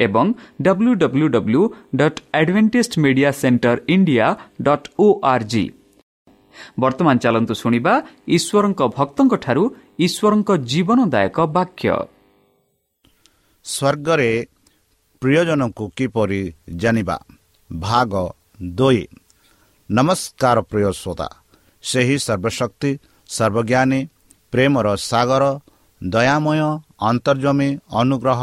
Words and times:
ଏବଂ 0.00 0.26
W 0.62 0.92
W 0.94 1.26
W 1.28 1.62
dot 1.96 2.18
advantage 2.34 2.92
media 2.98 3.30
centre 3.32 3.76
India 3.88 4.26
dot 4.62 4.86
O 4.98 5.06
R 5.24 5.46
ବର୍ତ୍ତମାନ 6.78 7.16
ଚାଲନ୍ତୁ 7.18 7.54
ଶୁଣିବା 7.54 7.92
ଈଶ୍ୱରଙ୍କ 8.28 8.80
ଭକ୍ତଙ୍କଠାରୁ 8.96 9.64
ଈଶ୍ୱରଙ୍କ 9.98 10.50
ଜୀବନଦାୟକ 10.70 11.36
ବାକ୍ୟ 11.56 11.88
ସ୍ୱର୍ଗରେ 13.64 14.30
ପ୍ରିୟଜନଙ୍କୁ 15.22 15.84
କିପରି 15.96 16.42
ଜାଣିବା 16.82 17.16
ଭାଗ 17.70 18.12
ଦୁଇ 18.76 19.02
ନମସ୍କାର 19.90 20.56
ପ୍ରିୟ 20.70 20.90
ଶ୍ରୋତା 20.92 21.28
ସେହି 21.84 22.16
ସର୍ବଶକ୍ତି 22.18 22.90
ସର୍ବଜ୍ଞାନୀ 23.28 24.00
ପ୍ରେମର 24.52 24.86
ସାଗର 25.02 25.44
ଦୟାମୟ 26.00 26.60
ଅନ୍ତର୍ଜମୀ 27.02 27.70
ଅନୁଗ୍ରହ 28.00 28.42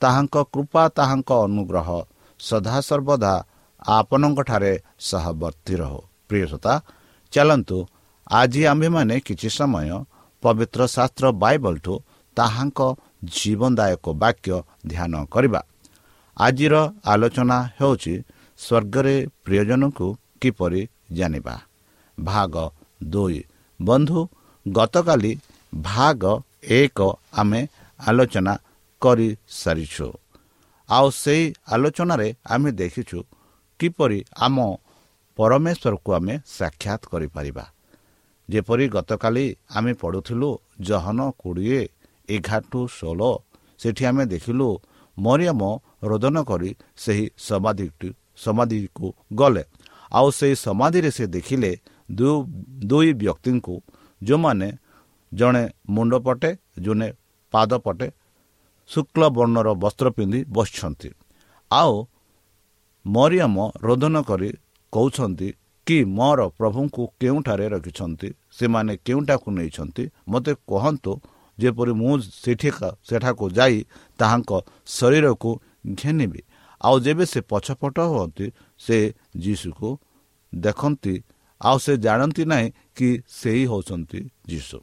ତାହାଙ୍କ 0.00 0.36
କୃପା 0.52 0.82
ତାହାଙ୍କ 0.98 1.30
ଅନୁଗ୍ରହ 1.46 1.88
ସଦାସର୍ବଦା 2.40 3.32
ଆପଣଙ୍କଠାରେ 3.88 4.72
ସହବର୍ତ୍ତୀ 5.00 5.74
ରହୁ। 5.80 6.00
ପ୍ରିୟସତା 6.28 6.72
ଚାଲନ୍ତୁ 7.32 7.78
ଆଜି 8.30 8.62
ଆମ୍ଭେମାନେ 8.72 9.14
କିଛି 9.26 9.48
ସମୟ 9.58 9.90
ପବିତ୍ର 10.42 10.80
ଶାସ୍ତ୍ର 10.94 11.24
ବାଇବଲଠୁ 11.42 11.94
ତାହାଙ୍କ 12.36 12.80
ଜୀବନଦାୟକ 13.34 14.04
ବାକ୍ୟ 14.22 14.56
ଧ୍ୟାନ 14.86 15.12
କରିବା। 15.34 15.60
ଆଜିର 16.36 16.74
ଆଲୋଚନା 17.12 17.58
ହେଉଛି 17.78 18.14
ସ୍ୱର୍ଗରେ 18.58 19.16
ପ୍ରିୟଜନଙ୍କୁ 19.44 20.06
କିପରି 20.40 20.82
ଜାଣିବା? 21.12 21.56
ଭାଗ 22.18 22.54
ଦୁଇ। 23.04 23.40
ବନ୍ଧୁ 23.80 24.20
ଗତକାଲି 24.66 25.32
ଭାଗ 25.72 26.22
ଏକ 26.78 26.98
ଆମେ 27.32 27.60
ଆଲୋଚନା 28.00 28.54
କରିସାରିଛୁ। 29.02 30.08
ଆଉ 30.88 31.06
ସେହି 31.22 31.44
ଆଲୋଚନାରେ 31.74 32.28
ଆମେ 32.54 32.70
ଦେଖିଛୁ 32.80 33.18
କିପରି 33.80 34.18
ଆମ 34.46 34.56
ପରମେଶ୍ୱରକୁ 35.38 36.10
ଆମେ 36.18 36.34
ସାକ୍ଷାତ 36.58 37.02
କରିପାରିବା। 37.12 37.64
ଯେପରି 38.48 38.84
ଗତକାଲି 38.94 39.46
ଆମେ 39.76 39.92
ପଢ଼ୁଥିଲୁ 40.02 40.50
ଜହନ 40.88 41.18
କୋଡ଼ିଏ 41.42 41.82
ଏଗାରଠୁ 42.28 42.80
ଷୋହଳ 42.96 43.22
ସେଠି 43.80 44.02
ଆମେ 44.10 44.24
ଦେଖିଲୁ 44.32 44.68
ମରିୟମ 45.16 45.62
ରୋଦନ 46.10 46.36
କରି 46.50 46.70
ସେହି 47.02 47.26
ସମାଧିଟି 47.48 48.08
ସମାଧିକୁ 48.44 49.06
ଗଲେ। 49.40 49.64
ଆଉ 50.12 50.28
ସେହି 50.38 50.54
ସମାଧିରେ 50.66 51.10
ସେ 51.16 51.24
ଦେଖିଲେ 51.36 51.70
ଦୁଇ 52.90 53.10
ବ୍ୟକ୍ତିଙ୍କୁ 53.22 53.74
ଯେଉଁମାନେ 54.22 54.68
ଜଣେ 55.32 55.64
ମୁଣ୍ଡ 55.94 56.12
ପଟେ 56.26 56.50
ଜଣେ 56.84 57.08
ପାଦ 57.54 57.70
ପଟେ 57.84 58.06
ଶୁକ୍ଳ 58.88 59.22
ବର୍ଣ୍ଣର 59.36 59.68
ବସ୍ତ୍ର 59.82 60.06
ପିନ୍ଧି 60.10 60.40
ବସିଛନ୍ତି। 60.56 61.08
ଆଉ 61.70 61.94
ମରିୟମ 63.06 63.56
ରୋଦନ 63.82 64.16
କରି 64.22 64.50
କହୁଛନ୍ତି 64.92 65.48
କି 65.86 65.98
ମୋର 66.18 66.40
ପ୍ରଭୁଙ୍କୁ 66.58 67.02
କେଉଁଠାରେ 67.20 67.66
ରଖିଛନ୍ତି? 67.68 68.28
ସେମାନେ 68.52 68.92
କେଉଁଟାକୁ 69.06 69.48
ନେଇଛନ୍ତି? 69.58 70.04
ମୋତେ 70.28 70.52
କୁହନ୍ତୁ 70.70 71.12
ଯେପରି 71.58 71.92
ମୁଁ 72.00 72.12
ସେଠିକା 72.42 72.88
ସେଠାକୁ 73.08 73.44
ଯାଇ 73.50 73.76
ତାହାଙ୍କ 74.18 74.50
ଶରୀରକୁ 74.86 75.50
ଘେନିବି। 76.00 76.40
ଆଉ 76.80 76.96
ଯେବେ 77.00 77.24
ସେ 77.32 77.40
ପଛପଟ 77.50 77.96
ହୁଅନ୍ତି 78.12 78.46
ସେ 78.80 78.96
ଯୀଶୁକୁ 79.36 79.88
ଦେଖନ୍ତି। 80.52 81.14
ଆଉ 81.60 81.76
ସେ 81.78 81.92
ଜାଣନ୍ତି 81.96 82.42
ନାହିଁ 82.44 82.66
କି 82.96 83.08
ସେହି 83.28 83.64
ହେଉଛନ୍ତି 83.66 84.20
ଯୀଶୁ। 84.48 84.78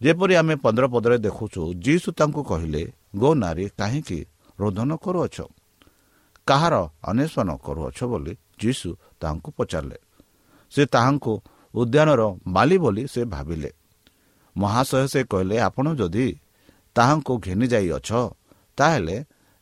ଯେପରି 0.00 0.34
ଆମେ 0.40 0.54
ପନ୍ଦର 0.64 0.84
ପଦରେ 0.94 1.16
ଦେଖୁଛୁ 1.26 1.60
ଯୀଶୁ 1.84 2.08
ତାଙ୍କୁ 2.12 2.42
କହିଲେ 2.50 2.82
ଗୋ 3.14 3.30
ନାରୀ 3.34 3.66
କାହିଁକି 3.78 4.18
ରୋଦନ 4.60 4.90
କରୁଅଛ? 4.96 5.36
କାହାର 6.46 6.74
ଅନ୍ୱେଷଣ 7.02 7.48
କରୁଅଛ 7.56 7.98
ବୋଲି 8.04 8.32
ଯୀଶୁ 8.60 8.88
ତାହାଙ୍କୁ 9.20 9.50
ପଚାରିଲେ। 9.56 9.98
ସେ 10.72 10.82
ତାହାଙ୍କୁ 10.86 11.32
ଉଦ୍ୟାନର 11.74 12.22
ମାଲି 12.46 12.76
ବୋଲି 12.78 13.02
ସେ 13.06 13.20
ଭାବିଲେ। 13.24 13.70
ମହାଶୟ 14.56 15.06
ସେ 15.06 15.20
କହିଲେ 15.24 15.56
ଆପଣ 15.58 15.86
ଯଦି 15.94 16.26
ତାହାଙ୍କୁ 16.94 17.32
ଘେନି 17.38 17.66
ଯାଇଅଛ 17.66 18.10
ତାହେଲେ 18.78 19.16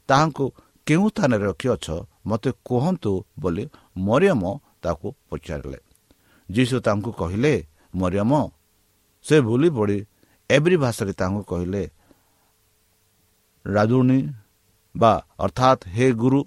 ତାହାଙ୍କୁ 0.08 0.44
କେଉଁ 0.86 1.06
ସ୍ଥାନରେ 1.08 1.44
ରଖିଅଛ? 1.44 1.86
ମୋତେ 2.26 2.50
କୁହନ୍ତୁ 2.64 3.12
ବୋଲି 3.40 3.64
ମରିୟମ 3.98 4.42
ତାକୁ 4.82 5.08
ପଚାରିଲେ। 5.30 5.78
ଯୀଶୁ 6.48 6.76
ତାଙ୍କୁ 6.80 7.10
କହିଲେ 7.12 7.54
ମରିୟମ 7.94 8.32
ସେ 9.24 9.36
ଭୁଲି 9.40 9.68
ପଡ଼ି 9.70 9.98
ଏଭ୍ରି 10.50 10.76
ଭାଷାରେ 10.76 11.12
ତାଙ୍କୁ 11.12 11.42
କହିଲେ 11.42 11.82
ରାଜୁଣୀ 13.68 14.20
ବା 14.94 15.12
ଅର୍ଥାତ୍ 15.38 15.82
ହେ 15.94 16.06
ଗୁରୁ 16.20 16.40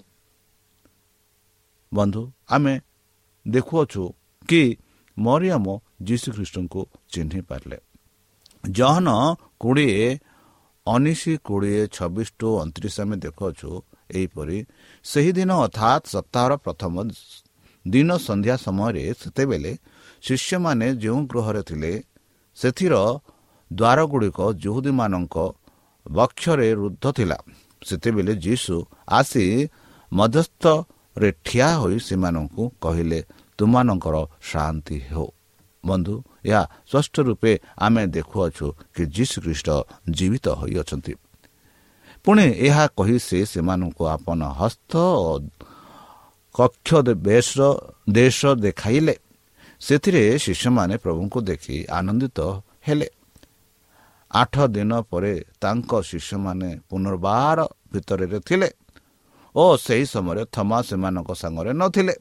ବନ୍ଧୁ 1.91 2.23
ଆମେ 2.49 2.73
ଦେଖୁଅଛୁ 3.45 4.03
କି 4.49 4.61
ମରିୟମ 5.17 5.65
ଯୀଶୁଖ୍ରୀଷ୍ଟଙ୍କୁ 6.07 6.81
ଚିହ୍ନି 7.11 7.39
ପାରିଲେ 7.49 7.77
ଜହନ 8.63 9.07
କୋଡ଼ିଏ 9.61 10.07
ଉଣେଇଶ 10.87 11.23
କୋଡ଼ିଏ 11.45 11.81
ଛବିଶ 11.87 12.27
ଟୁ 12.39 12.47
ଅଣତିରିଶ 12.61 12.95
ଆମେ 13.01 13.15
ଦେଖୁଅଛୁ 13.25 13.69
ଏହିପରି 14.11 14.57
ସେହିଦିନ 15.05 15.51
ଅର୍ଥାତ୍ 15.65 16.05
ସପ୍ତାହର 16.13 16.51
ପ୍ରଥମ 16.65 16.93
ଦିନ 17.85 18.09
ସନ୍ଧ୍ୟା 18.19 18.55
ସମୟରେ 18.65 19.03
ସେତେବେଳେ 19.19 19.71
ଶିଷ୍ୟମାନେ 20.23 20.87
ଯେଉଁ 21.03 21.19
ଗୃହରେ 21.29 21.61
ଥିଲେ 21.69 21.93
ସେଥିର 22.57 22.95
ଦ୍ୱାରଗୁଡ଼ିକ 23.71 24.39
ଯୁହୁଦୀମାନଙ୍କ 24.63 25.37
ବକ୍ଷରେ 26.07 26.67
ରୁଦ୍ଧ 26.73 27.05
ଥିଲା। 27.11 27.37
ସେତେବେଳେ 27.85 28.33
ଯୀଶୁ 28.35 28.75
ଆସି 29.09 29.45
ମଧ୍ୟସ୍ଥରେ 30.11 31.29
ଠିଆ 31.45 31.67
ହୋଇ 31.81 31.97
ସେମାନଙ୍କୁ 31.99 32.63
କହିଲେ 32.83 33.19
ତୁମମାନଙ୍କର 33.57 34.15
ଶାନ୍ତି 34.49 34.97
ହେଉ। 35.09 35.27
ବନ୍ଧୁ 35.83 36.15
ଏହା 36.45 36.63
ସ୍ପଷ୍ଟ 36.89 37.15
ରୂପେ 37.27 37.51
ଆମେ 37.79 38.03
ଦେଖୁଅଛୁ 38.07 38.67
କି 38.93 39.03
ଯୀଶୁ 39.15 39.37
ଖ୍ରୀଷ୍ଟ 39.43 39.69
ଜୀବିତ 40.09 40.45
ହୋଇଅଛନ୍ତି। 40.59 41.13
ପୁଣି 42.25 42.45
ଏହା 42.67 42.83
କହି 42.97 43.17
ସେ 43.19 43.39
ସେମାନଙ୍କୁ 43.45 44.03
ଆପଣ 44.15 44.39
ହସ୍ତ 44.59 44.93
କକ୍ଷ 46.55 46.89
ଦେଶ 48.09 48.39
ଦେଖାଇଲେ। 48.65 49.15
ସେଥିରେ 49.81 50.23
ଶିଷ୍ୟମାନେ 50.37 50.95
ପ୍ରଭୁଙ୍କୁ 50.97 51.39
ଦେଖି 51.41 51.75
ଆନନ୍ଦିତ 51.89 52.39
ହେଲେ। 52.87 53.07
ଆଠ 54.33 54.55
ଦିନ 54.67 54.91
ପରେ 55.01 55.33
ତାଙ୍କ 55.61 55.91
ଶିଷ୍ୟମାନେ 56.01 56.69
ପୁନର୍ବାର 56.89 57.59
ଭିତରରେ 57.93 58.39
ଥିଲେ 58.39 58.69
ଓ 59.55 59.63
ସେହି 59.77 60.05
ସମୟରେ 60.05 60.43
ଥମା 60.51 60.77
ସେମାନଙ୍କ 60.81 61.31
ସାଙ୍ଗରେ 61.33 61.71
ନଥିଲେ। 61.73 62.15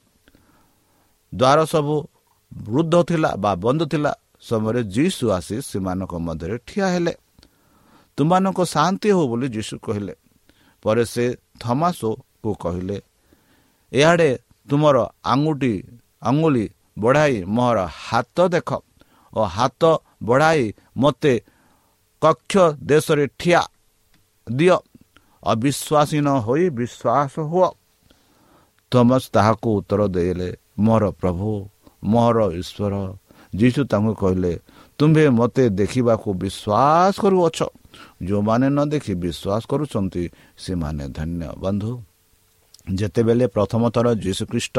ଦ୍ୱାର 1.32 1.58
ସବୁ 1.66 1.94
ବୃଦ୍ଧ 2.52 2.94
ଥିଲା 3.04 3.30
ବା 3.36 3.52
ବନ୍ଦ 3.54 3.82
ଥିଲା। 3.92 4.12
ସମୟରେ 4.40 4.82
ଯୀଶୁ 4.84 5.24
ଆସି 5.30 5.56
ସେମାନଙ୍କ 5.62 6.12
ମଧ୍ୟରେ 6.18 6.56
ଠିଆ 6.66 6.86
ହେଲେ। 6.94 7.14
ତୁମମାନଙ୍କ 8.18 8.60
ଶାନ୍ତି 8.64 9.08
ହେଉ 9.08 9.24
ବୋଲି 9.28 9.46
ଯୀଶୁ 9.48 9.74
କହିଲେ। 9.78 10.14
ପରେ 10.82 11.04
ସେ 11.04 11.24
ଥମାସୋକୁ 11.60 12.50
କହିଲେ 12.54 12.96
ଏହାଡ଼େ 13.92 14.30
ତୁମର 14.68 14.96
ଆଙ୍ଗୁଠି 15.24 15.74
ଆଙ୍ଗୁଳି 16.22 16.64
ବଢ଼ାଇ 16.98 17.36
ମୋର 17.46 17.78
ହାତ 18.00 18.36
ଦେଖ 18.48 18.70
ଓ 19.32 19.40
ହାତ 19.46 19.82
ବଢ଼ାଇ 20.22 20.64
ମୋତେ 20.96 21.34
କକ୍ଷ 22.20 22.54
ଦେଶରେ 22.82 23.26
ଠିଆ। 23.38 23.62
ଦିଅ। 24.46 24.76
ଅବିଶ୍ୱାସୀ 25.42 26.18
ନ 26.20 26.28
ହୋଇ 26.46 26.64
ବିଶ୍ୱାସ 26.70 27.32
ହୁଅ। 27.50 27.68
ଥମସ 28.92 29.22
ତାହାକୁ 29.32 29.68
ଉତ୍ତର 29.78 30.00
ଦେଇଲେ 30.08 30.48
ମୋର 30.78 31.10
ପ୍ରଭୁ 31.10 31.48
ମୋର 32.04 32.38
ଈଶ୍ୱର। 32.60 32.94
ଯୀଶୁ 33.56 33.80
ତାଙ୍କୁ 33.84 34.12
କହିଲେ 34.14 34.52
ତୁମ୍ଭେ 34.98 35.24
ମୋତେ 35.38 35.64
ଦେଖିବାକୁ 35.80 36.28
ବିଶ୍ୱାସ 36.42 37.14
କରୁଅଛ। 37.22 37.58
ଯେଉଁମାନେ 38.22 38.66
ନ 38.68 38.78
ଦେଖି 38.92 39.12
ବିଶ୍ୱାସ 39.14 39.62
କରୁଛନ୍ତି 39.70 40.24
ସେମାନେ 40.58 41.04
ଧନ୍ୟ 41.08 41.48
ବନ୍ଧୁ। 41.58 41.92
ଯେତେବେଳେ 42.94 43.46
ପ୍ରଥମ 43.46 43.82
ଥର 43.90 44.06
ଯୀଶୁଖ୍ରୀଷ୍ଟ 44.14 44.76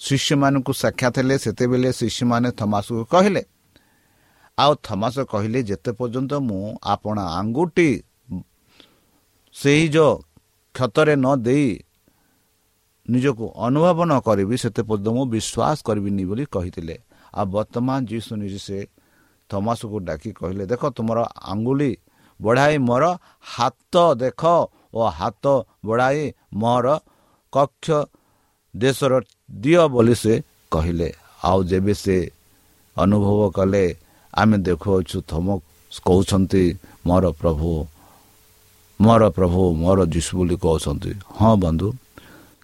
ଶିଷ୍ୟମାନଙ୍କୁ 0.00 0.72
ସାକ୍ଷାତ 0.72 1.14
ହେଲେ 1.18 1.36
ସେତେବେଳେ 1.38 1.90
ଶିଷ୍ୟମାନେ 1.92 2.48
ଥମାସକୁ 2.60 3.02
କହିଲେ 3.04 3.42
ଆଉ 4.60 4.72
ଥମାସ 4.88 5.16
କହିଲେ 5.32 5.60
ଯେତେ 5.70 5.90
ପର୍ଯ୍ୟନ୍ତ 5.98 6.32
ମୁଁ 6.48 6.62
ଆପଣ 6.94 7.16
ଆଙ୍ଗୁଠି 7.38 7.90
ସେହି 9.56 9.86
ଯେଉଁ 9.94 10.12
କ୍ଷତରେ 10.74 11.14
ନ 11.16 11.26
ଦେଇ 11.46 11.68
ନିଜକୁ 13.06 13.44
ଅନୁଭବ 13.66 13.98
ନ 14.08 14.12
କରିବି 14.26 14.56
ସେତେ 14.62 14.82
ପର୍ଯ୍ୟନ୍ତ 14.88 15.08
ମୁଁ 15.16 15.24
ବିଶ୍ୱାସ 15.34 15.76
କରିବିନି 15.88 16.22
ବୋଲି 16.30 16.44
କହିଥିଲେ। 16.54 16.96
ଆଉ 17.38 17.44
ବର୍ତ୍ତମାନ 17.54 17.98
ଯୀଶୁ 18.10 18.32
ନିଜେ 18.42 18.60
ସେ 18.66 18.78
ଥମାସକୁ 19.50 19.96
ଡାକି 20.08 20.30
କହିଲେ 20.38 20.64
ଦେଖ 20.72 20.82
ତୁମର 20.96 21.18
ଆଙ୍ଗୁଳି 21.50 21.90
ବଢ଼ାଇ 22.40 22.76
ମୋର 22.88 23.04
ହାତ 23.54 23.94
ଦେଖ 24.22 24.42
ଓ 24.94 25.00
ହାତ 25.18 25.44
ବଢ଼ାଇ 25.86 26.22
ମୋର 26.60 26.86
କକ୍ଷ 27.52 27.86
ଦେଶର 28.74 29.12
ଦିଅ 29.62 29.82
ବୋଲି 29.94 30.14
ସେ 30.22 30.34
କହିଲେ। 30.72 31.08
ଆଉ 31.48 31.58
ଯେବେ 31.70 31.94
ସେ 32.04 32.16
ଅନୁଭବ 32.96 33.40
କଲେ 33.56 33.84
ଆମେ 34.34 34.56
ଦେଖୁଅଛୁ 34.66 35.18
ଥମ 35.30 35.46
କହୁଛନ୍ତି 36.06 36.64
ମୋର 37.06 37.24
ପ୍ରଭୁ 37.40 37.70
ମୋର 39.00 39.22
ପ୍ରଭୁ 39.36 39.60
ମୋର 39.82 39.98
ଯୀଶୁ 40.14 40.32
ବୋଲି 40.38 40.56
କହୁଛନ୍ତି। 40.64 41.12
ହଁ 41.38 41.52
ବନ୍ଧୁ 41.64 41.88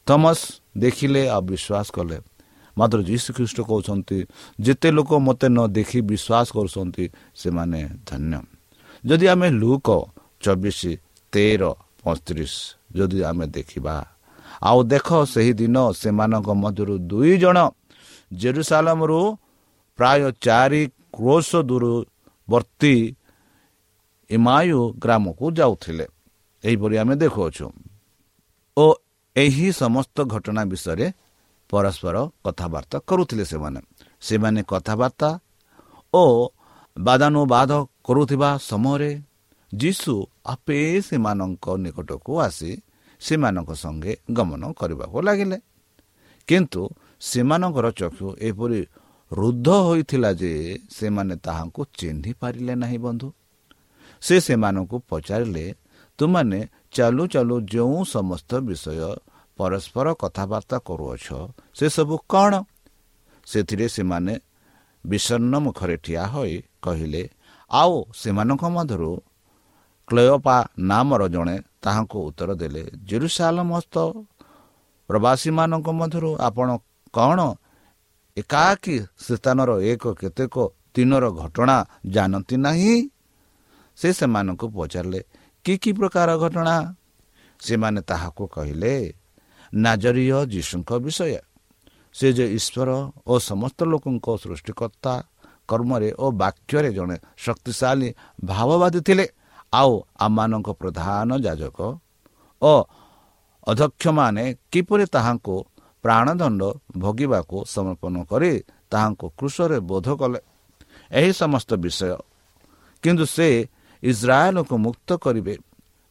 ଥମସ୍ 0.06 0.42
ଦେଖିଲେ 0.82 1.22
ଆଉ 1.34 1.42
ବିଶ୍ୱାସ 1.50 1.86
କଲେ। 1.96 2.18
ମାତ୍ର 2.76 2.98
ଯୀଶୁ 3.10 3.28
ଖ୍ରୀଷ୍ଟ 3.36 3.58
କହୁଛନ୍ତି 3.70 4.18
ଯେତେ 4.60 4.88
ଲୋକ 4.96 5.10
ମୋତେ 5.26 5.48
ନ 5.48 5.58
ଦେଖି 5.76 5.98
ବିଶ୍ୱାସ 6.10 6.46
କରୁଛନ୍ତି 6.56 7.04
ସେମାନେ 7.34 7.80
ଧନ୍ୟ। 8.08 8.40
ଯଦି 9.04 9.26
ଆମେ 9.32 9.48
ଲୁକ 9.62 9.88
ଚବିଶ 10.40 10.80
ତେର 11.32 11.62
ପଇଁତିରିଶ 12.02 12.54
ଯଦି 12.96 13.18
ଆମେ 13.30 13.46
ଦେଖିବା 13.56 13.96
ଆଉ 14.62 14.78
ଦେଖ 14.92 15.08
ସେହିଦିନ 15.34 15.76
ସେମାନଙ୍କ 16.00 16.48
ମଧ୍ୟରୁ 16.62 16.94
ଦୁଇ 17.10 17.32
ଜଣ 17.42 17.58
ଜେରୁସାଲମରୁ 18.32 19.20
ପ୍ରାୟ 19.98 20.20
ଚାରି 20.44 20.82
କ୍ରୋଶ 21.16 21.56
ଦୂରବର୍ତ୍ତୀ 21.56 22.94
ଇମାୟୁ 24.30 24.80
ଗ୍ରାମକୁ 24.98 25.44
ଯାଉଥିଲେ। 25.52 26.06
ଏହିପରି 26.64 26.96
ଆମେ 26.98 27.14
ଦେଖୁଅଛୁ। 27.16 27.66
ଓ 28.76 28.86
ଏହି 29.36 29.66
ସମସ୍ତ 29.72 30.16
ଘଟଣା 30.24 30.62
ବିଷୟରେ 30.64 31.06
ପରସ୍ପର 31.70 32.16
କଥାବାର୍ତ୍ତା 32.44 32.98
କରୁଥିଲେ 32.98 33.44
ସେମାନେ। 33.44 33.80
ସେମାନେ 34.20 34.60
କଥାବାର୍ତ୍ତା 34.68 35.30
ଓ 36.14 36.24
ବାଦାନୁବାଦ 36.96 37.70
କରୁଥିବା 38.04 38.50
ସମୟରେ 38.70 39.10
ଯୀଶୁ 39.72 40.14
ଆପେ 40.46 40.78
ସେମାନଙ୍କ 41.00 41.66
ନିକଟକୁ 41.84 42.32
ଆସି 42.40 42.72
ସେମାନଙ୍କ 43.20 43.70
ସଙ୍ଗେ 43.74 44.12
ଗମନ 44.32 44.62
କରିବାକୁ 44.72 45.18
ଲାଗିଲେ। 45.20 45.58
କିନ୍ତୁ 46.48 46.82
ସେମାନଙ୍କର 47.20 47.86
ଚକ୍ଷୁ 47.90 48.26
ଏପରି 48.40 48.80
ରୁଦ୍ଧ 49.32 49.68
ହୋଇଥିଲା 49.86 50.30
ଯେ 50.32 50.52
ସେମାନେ 50.90 51.34
ତାହାଙ୍କୁ 51.36 51.82
ଚିହ୍ନି 51.98 52.32
ପାରିଲେ 52.40 52.74
ନାହିଁ 52.82 52.98
ବନ୍ଧୁ। 52.98 53.28
ସେ 54.22 54.36
ସେମାନଙ୍କୁ 54.40 54.96
ପଚାରିଲେ 55.08 55.66
ତୁମାନେ 56.18 56.60
ଚାଲୁ 56.92 57.24
ଚାଲୁ 57.34 57.56
ଯେଉଁ 57.72 57.98
ସମସ୍ତ 58.14 58.50
ବିଷୟ 58.68 58.98
ପରସ୍ପର 59.58 60.06
କଥାବାର୍ତ୍ତା 60.22 60.78
କରୁଅଛ 60.88 61.26
ସେସବୁ 61.74 62.14
କ'ଣ? 62.32 62.52
ସେଥିରେ 63.46 63.86
ସେମାନେ 63.88 64.34
ବିଷନ୍ନ 65.04 65.52
ମୁଖରେ 65.64 65.96
ଠିଆ 65.96 66.24
ହୋଇ 66.26 66.54
କହିଲେ 66.82 67.22
ଆଉ 67.70 67.94
ସେମାନଙ୍କ 68.14 68.64
ମଧ୍ୟରୁ 68.76 69.12
କ୍ଲେୟପା 70.08 70.56
ନାମର 70.90 71.22
ଜଣେ 71.28 71.56
ତାହାଙ୍କୁ 71.82 72.18
ଉତ୍ତର 72.28 72.50
ଦେଲେ 72.62 72.82
ଜେରୁସାଲମସ୍ତ 73.08 73.96
ପ୍ରବାସୀମାନଙ୍କ 75.10 75.88
ମଧ୍ୟରୁ 76.00 76.30
ଆପଣ 76.48 76.68
କ'ଣ 77.14 77.38
ଏକାକୀ 78.36 78.96
ସ୍ଥାନର 79.24 79.70
ଏକ 79.92 80.04
କେତେକ 80.20 80.54
ଦିନର 80.94 81.24
ଘଟଣା 81.40 81.76
ଜାଣନ୍ତି 82.06 82.56
ନାହିଁ। 82.56 82.94
ସେ 83.98 84.08
ସେମାନଙ୍କୁ 84.18 84.66
ପଚାରିଲେ 84.76 85.20
କି 85.64 85.74
କି 85.82 85.90
ପ୍ରକାର 85.98 86.28
ଘଟଣା? 86.36 86.76
ସେମାନେ 87.60 88.00
ତାହାକୁ 88.00 88.42
କହିଲେ 88.54 88.94
ନାଜରୀୟ 89.72 90.38
ଯୀଶୁଙ୍କ 90.52 90.90
ବିଷୟ। 91.04 91.38
ସେ 92.14 92.28
ଯେ 92.32 92.46
ଈଶ୍ୱର 92.58 92.88
ଓ 93.26 93.32
ସମସ୍ତ 93.50 93.78
ଲୋକଙ୍କ 93.92 94.26
ସୃଷ୍ଟିକର୍ତ୍ତା 94.42 95.14
କର୍ମରେ 95.68 96.08
ଓ 96.18 96.26
ବାକ୍ୟରେ 96.32 96.90
ଜଣେ 96.92 97.16
ଶକ୍ତିଶାଳୀ 97.44 98.08
ଭାବବାଦୀ 98.44 99.00
ଥିଲେ 99.00 99.26
ଆଉ 99.72 99.92
ଆମମାନଙ୍କ 100.18 100.68
ପ୍ରଧାନ 100.80 101.28
ଯାଜକ 101.46 101.78
ଓ 102.62 102.72
ଅଧ୍ୟକ୍ଷମାନେ 103.66 104.44
କିପରି 104.72 105.04
ତାହାଙ୍କୁ 105.14 105.56
ପ୍ରାଣଦଣ୍ଡ 106.06 106.62
ଭୋଗିବାକୁ 106.96 107.64
ସମର୍ପଣ 107.66 108.14
କରି 108.22 108.52
ତାହାଙ୍କୁ 108.90 109.26
କୃଷରେ 109.38 109.78
ବୋଧ 109.80 110.08
କଲେ। 110.14 110.40
ଏହି 111.10 111.32
ସମସ୍ତ 111.32 111.74
ବିଷୟ। 111.74 112.16
କିନ୍ତୁ 113.02 113.24
ସେ 113.26 113.68
ଇସ୍ରାଏଲକୁ 114.02 114.74
ମୁକ୍ତ 114.78 115.08
କରିବେ। 115.16 115.54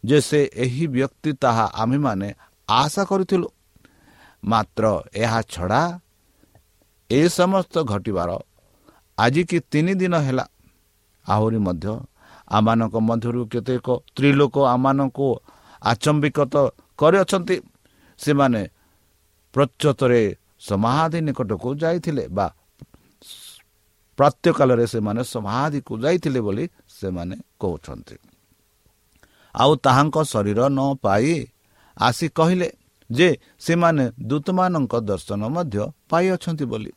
ଯେ 0.06 0.22
ସେ 0.22 0.40
ଏହି 0.56 0.88
ବ୍ୟକ୍ତି 0.88 1.32
ତାହା 1.34 1.66
ଆମ୍ଭେମାନେ 1.76 2.34
ଆଶା 2.70 3.04
କରିଥିଲୁ। 3.04 3.48
ମାତ୍ର 4.44 5.04
ଏହା 5.16 5.42
ଛଡ଼ା 5.42 6.00
ଏ 7.12 7.28
ସମସ୍ତ 7.28 7.76
ଘଟିବାର 7.84 8.40
ଆଜିକି 9.18 9.60
ତିନି 9.60 9.94
ଦିନ 9.94 10.16
ହେଲା। 10.18 10.46
ଆହୁରି 11.30 11.58
ମଧ୍ୟ 11.58 12.00
ଆମମାନଙ୍କ 12.48 12.96
ମଧ୍ୟରୁ 12.96 13.46
କେତେକ 13.46 13.88
ସ୍ତ୍ରୀ 13.96 14.32
ଲୋକ 14.32 14.56
ଆମମାନଙ୍କୁ 14.66 15.28
ଆଚମ୍ବିକତ 15.82 16.56
କରିଅଛନ୍ତି। 16.98 17.62
ସେମାନେ 18.18 18.62
ପ୍ରଚ୍ୟତରେ 19.56 20.22
ସମାଧି 20.60 21.20
ନିକଟକୁ 21.28 21.70
ଯାଇଥିଲେ 21.82 22.24
ବା 22.28 22.48
ପ୍ରତ୍ୟକାଳରେ 24.20 24.86
ସେମାନେ 24.88 25.22
ସମାଧିକୁ 25.34 25.94
ଯାଇଥିଲେ 26.04 26.40
ବୋଲି 26.40 26.66
ସେମାନେ 27.00 27.36
କହୁଛନ୍ତି। 27.62 28.16
ଆଉ 29.56 29.72
ତାହାଙ୍କ 29.86 30.18
ଶରୀର 30.34 30.60
ନ 30.70 30.80
ପାଇ 31.04 31.34
ଆସି 31.98 32.28
କହିଲେ 32.38 32.68
ଯେ 33.10 33.30
ସେମାନେ 33.60 34.04
ଦୂତମାନଙ୍କ 34.30 34.94
ଦର୍ଶନ 35.10 35.42
ମଧ୍ୟ 35.56 35.78
ପାଇଅଛନ୍ତି 36.10 36.66
ବୋଲି। 36.72 36.92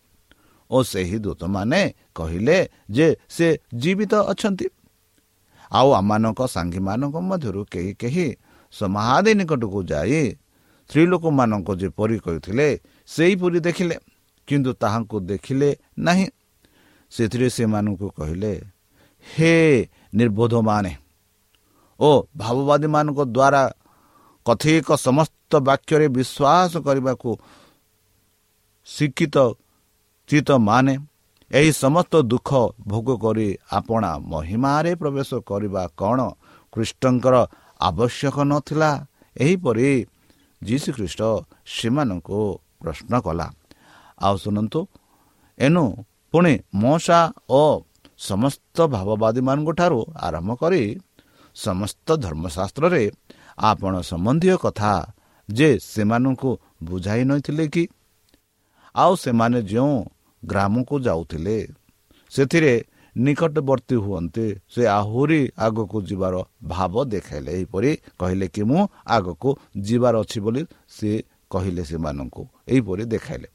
ଓ 0.70 0.76
ସେହି 0.82 1.18
ଦୂତମାନେ 1.18 1.80
କହିଲେ 2.14 2.58
ଯେ 2.90 3.06
ସେ 3.28 3.48
ଜୀବିତ 3.74 4.12
ଅଛନ୍ତି। 4.32 4.66
ଆଉ 5.70 5.88
ଆମମାନଙ୍କ 6.00 6.40
ସାଙ୍ଗୀମାନଙ୍କ 6.54 7.16
ମଧ୍ୟରୁ 7.30 7.60
କେହି 7.72 7.92
କେହି 7.94 8.26
ସମାଧି 8.72 9.32
ନିକଟକୁ 9.34 9.78
ଯାଇ 9.84 10.22
ସ୍ତ୍ରୀ 10.90 11.04
ଲୋକମାନଙ୍କୁ 11.07 11.73
ଯେପରି 11.80 12.16
କହିଥିଲେ 12.18 12.68
ସେହିପରି 13.09 13.59
ଦେଖିଲେ 13.61 13.97
କିନ୍ତୁ 14.49 14.71
ତାହାଙ୍କୁ 14.83 15.16
ଦେଖିଲେ 15.30 15.68
ନାହିଁ। 15.99 16.26
ସେଥିରେ 17.12 17.49
ସେମାନଙ୍କୁ 17.57 18.07
କହିଲେ 18.18 18.52
ହେ 19.26 19.52
ନିର୍ବୋଧମାନେ 20.14 20.92
ଓ 22.00 22.11
ଭାବବାଦୀମାନଙ୍କ 22.40 23.21
ଦ୍ୱାରା 23.37 23.62
କଥିକ 24.47 24.88
ସମସ୍ତ 25.07 25.52
ବାକ୍ୟରେ 25.68 26.07
ବିଶ୍ୱାସ 26.16 26.73
କରିବାକୁ 26.87 27.30
ଶିକ୍ଷିତ 28.88 29.37
ଚିତ 30.28 30.49
ମାନେ 30.68 30.95
ଏହି 31.50 31.71
ସମସ୍ତ 31.73 32.12
ଦୁଃଖ 32.33 32.50
ଭୋଗ 32.88 33.09
କରି 33.25 33.49
ଆପଣା 33.73 34.11
ମହିମାରେ 34.33 34.92
ପ୍ରବେଶ 34.95 35.30
କରିବା 35.49 35.83
କ'ଣ 36.00 36.18
ଖ୍ରୀଷ୍ଟଙ୍କର 36.73 37.35
ଆବଶ୍ୟକ 37.80 38.37
ନଥିଲା? 38.45 38.90
ଏହିପରି 39.37 39.88
ଯୀଶୁ 40.62 40.88
ଖ୍ରୀଷ୍ଟ 40.92 41.20
ସେମାନଙ୍କୁ 41.68 42.38
ପ୍ରଶ୍ନ 42.80 43.12
କଲା 43.20 43.46
ଆଉ 44.18 44.34
ଶୁଣନ୍ତୁ 44.36 44.80
ଏଣୁ 45.58 45.84
ପୁଣି 46.34 46.54
ମଶା 46.74 47.20
ଓ 47.52 47.62
ସମସ୍ତ 48.20 48.76
ଭାବବାଦୀମାନଙ୍କ 48.86 49.70
ଠାରୁ 49.78 50.00
ଆରମ୍ଭ 50.26 50.50
କରି 50.60 50.82
ସମସ୍ତ 51.56 52.08
ଧର୍ମଶାସ୍ତ୍ରରେ 52.16 53.04
ଆପଣ 53.60 53.92
ସମ୍ବନ୍ଧୀୟ 54.02 54.56
କଥା 54.56 54.92
ଯେ 55.48 55.68
ସେମାନଙ୍କୁ 55.84 56.50
ବୁଝାଇ 56.84 57.22
ନଥିଲେ 57.24 57.64
କି 57.68 57.84
ଆଉ 58.94 59.12
ସେମାନେ 59.16 59.58
ଯେଉଁ 59.62 59.94
ଗ୍ରାମକୁ 60.42 60.94
ଯାଉଥିଲେ 61.00 61.56
ସେଥିରେ 62.32 62.72
ନିକଟବର୍ତ୍ତୀ 63.18 63.96
ହୁଅନ୍ତି। 63.96 64.46
ସେ 64.75 64.82
ଆହୁରି 65.00 65.40
ଆଗକୁ 65.58 65.98
ଯିବାର 66.08 66.34
ଭାବ 66.64 66.94
ଦେଖାଇଲେ। 67.04 67.50
ଏହିପରି 67.52 67.90
କହିଲେ 68.20 68.46
କି 68.54 68.62
ମୁଁ 68.70 68.80
ଆଗକୁ 69.06 69.50
ଯିବାର 69.87 70.14
ଅଛି 70.22 70.38
ବୋଲି 70.44 70.62
ସେ 70.96 71.10
କହିଲେ 71.50 71.82
ସେମାନଙ୍କୁ। 71.90 72.42
ଏହିପରି 72.68 73.04
ଦେଖାଇଲେ। 73.14 73.48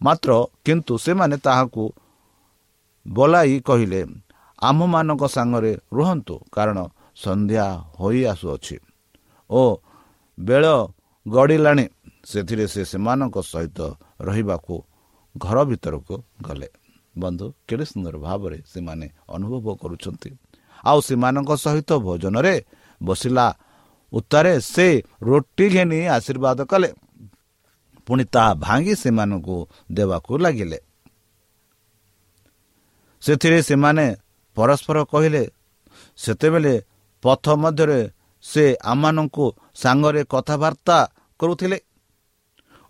ମାତ୍ର 0.00 0.30
କିନ୍ତୁ 0.64 0.94
ସେମାନେ 0.98 1.36
ତାହାକୁ 1.36 1.84
ବୋଲାଇ 3.06 3.54
କହିଲେ 3.60 4.00
ଆମ୍ଭମାନଙ୍କ 4.62 5.22
ସାଙ୍ଗରେ 5.26 5.72
ରୁହନ୍ତୁ 5.92 6.34
କାରଣ 6.52 6.78
ସନ୍ଧ୍ୟା 7.16 7.64
ହୋଇ 8.00 8.20
ଆସୁଅଛି 8.24 8.76
ଓ 9.50 9.62
ବେଳ 10.38 10.64
ଗଡ଼ିଲାଣି। 11.26 11.86
ସେଥିରେ 12.24 12.66
ସେ 12.66 12.82
ସେମାନଙ୍କ 12.84 13.36
ସହିତ 13.42 13.78
ରହିବାକୁ 14.20 14.74
ଘର 15.34 15.58
ଭିତରକୁ 15.64 16.14
ଗଲେ। 16.42 16.68
ବନ୍ଧୁ 17.18 17.46
କେଡ଼େ 17.68 17.84
ସୁନ୍ଦର 17.84 18.14
ଭାବରେ 18.18 18.58
ସେମାନେ 18.66 19.06
ଅନୁଭବ 19.28 19.66
କରୁଛନ୍ତି। 19.82 20.30
ଆଉ 20.84 20.98
ସେମାନଙ୍କ 21.00 21.50
ସହିତ 21.56 21.90
ଭୋଜନରେ 21.98 22.54
ବସିଲା 23.00 23.46
ଉତ୍ତାରେ 24.12 24.52
ସେ 24.60 24.86
ରୁଟି 25.22 25.66
ଘେନି 25.68 25.98
ଆଶୀର୍ବାଦ 26.06 26.58
କଲେ। 26.64 26.90
ପୁଣି 28.08 28.24
ତାହା 28.24 28.52
ଭାଙ୍ଗି 28.54 28.94
ସେମାନଙ୍କୁ 28.94 29.56
ଦେବାକୁ 29.92 30.32
ଲାଗିଲେ। 30.38 30.78
ସେଥିରେ 33.22 33.58
ସେମାନେ 33.62 34.06
ପରସ୍ପର 34.56 34.96
କହିଲେ 35.04 35.42
ସେତେବେଳେ 36.16 36.74
ପଥ 37.22 37.44
ମଧ୍ୟରେ 37.62 38.00
ସେ 38.44 38.64
ଆମମାନଙ୍କୁ 38.84 39.46
ସାଙ୍ଗରେ 39.74 40.22
କଥାବାର୍ତ୍ତା 40.24 40.98
କରୁଥିଲେ 41.40 41.78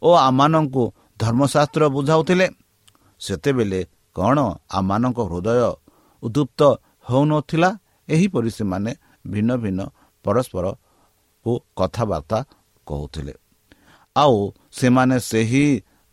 ଓ 0.02 0.11
ଆମମାନଙ୍କୁ 0.29 0.85
ଧର୍ମଶାସ୍ତ୍ର 1.19 1.83
ବୁଝାଉଥିଲେ। 1.88 2.47
ସେତେବେଳେ 3.21 3.81
କ'ଣ 4.16 4.38
ଆମମାନଙ୍କ 4.71 5.19
ହୃଦୟ 5.21 5.61
ଉଦ୍ଦୁପ୍ତ 6.23 6.61
ହେଉନଥିଲା? 7.11 7.71
ଏହିପରି 8.09 8.50
ସେମାନେ 8.50 8.90
ଭିନ୍ନ 9.26 9.50
ଭିନ୍ନ 9.57 9.81
ପରସ୍ପରକୁ 10.25 11.52
କଥାବାର୍ତ୍ତା 11.76 12.38
କହୁଥିଲେ। 12.87 13.35
ଆଉ 14.16 14.37
ସେମାନେ 14.73 15.16
ସେହି 15.21 15.64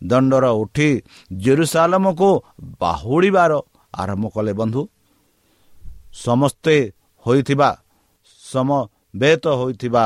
ଦଣ୍ଡର 0.02 0.44
ଉଠି 0.62 0.88
ଜେରୁସାଲମକୁ 1.32 2.30
ବାହୁଡ଼ିବାର 2.80 3.52
ଆରମ୍ଭ 3.94 4.26
କଲେ 4.34 4.52
ବନ୍ଧୁ। 4.52 4.82
ସମସ୍ତେ 6.24 6.76
ହୋଇଥିବା 7.26 7.70
ସମବେତ 8.52 9.44
ହୋଇଥିବା 9.60 10.04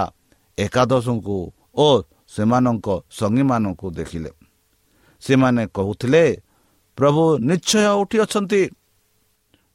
ଏକାଦଶଙ୍କୁ 0.59 1.37
ଓ 1.75 1.87
ସେମାନଙ୍କ 2.29 2.89
ସଙ୍ଗୀମାନଙ୍କୁ 3.11 3.87
ଦେଖିଲେ। 3.91 4.31
ସେମାନେ 5.23 5.63
କହୁଥିଲେ 5.75 6.23
ପ୍ରଭୁ 6.99 7.23
ନିଶ୍ଚୟ 7.51 7.87
ଉଠି 8.01 8.17
ଅଛନ୍ତି 8.25 8.63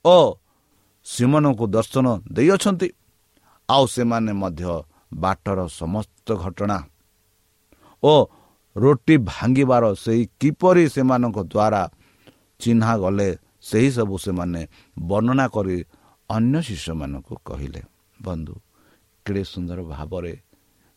ଓ 0.05 0.17
ସେମାନଙ୍କୁ 1.05 1.65
ଦର୍ଶନ 1.75 2.05
ଦେଇଅଛନ୍ତି। 2.35 2.87
ଆଉ 3.69 3.83
ସେମାନେ 3.95 4.31
ମଧ୍ୟ 4.41 4.63
ବାଟର 5.23 5.59
ସମସ୍ତ 5.79 6.27
ଘଟଣା 6.43 6.77
ଓ 8.03 8.13
ରୁଟି 8.75 9.15
ଭାଙ୍ଗିବାର 9.31 9.83
ସେହି 10.03 10.23
କିପରି 10.39 10.83
ସେମାନଙ୍କ 10.95 11.37
ଦ୍ୱାରା 11.53 11.81
ଚିହ୍ନା 12.59 12.91
ଗଲେ 13.03 13.29
ସେହିସବୁ 13.69 14.15
ସେମାନେ 14.25 14.61
ବର୍ଣ୍ଣନା 14.97 15.45
କରି 15.55 15.77
ଅନ୍ୟ 16.29 16.55
ଶିଷ୍ୟମାନଙ୍କୁ 16.67 17.35
କହିଲେ 17.47 17.81
ବନ୍ଧୁ 18.19 18.55
କେଡ଼େ 19.25 19.43
ସୁନ୍ଦର 19.53 19.79
ଭାବରେ 19.93 20.33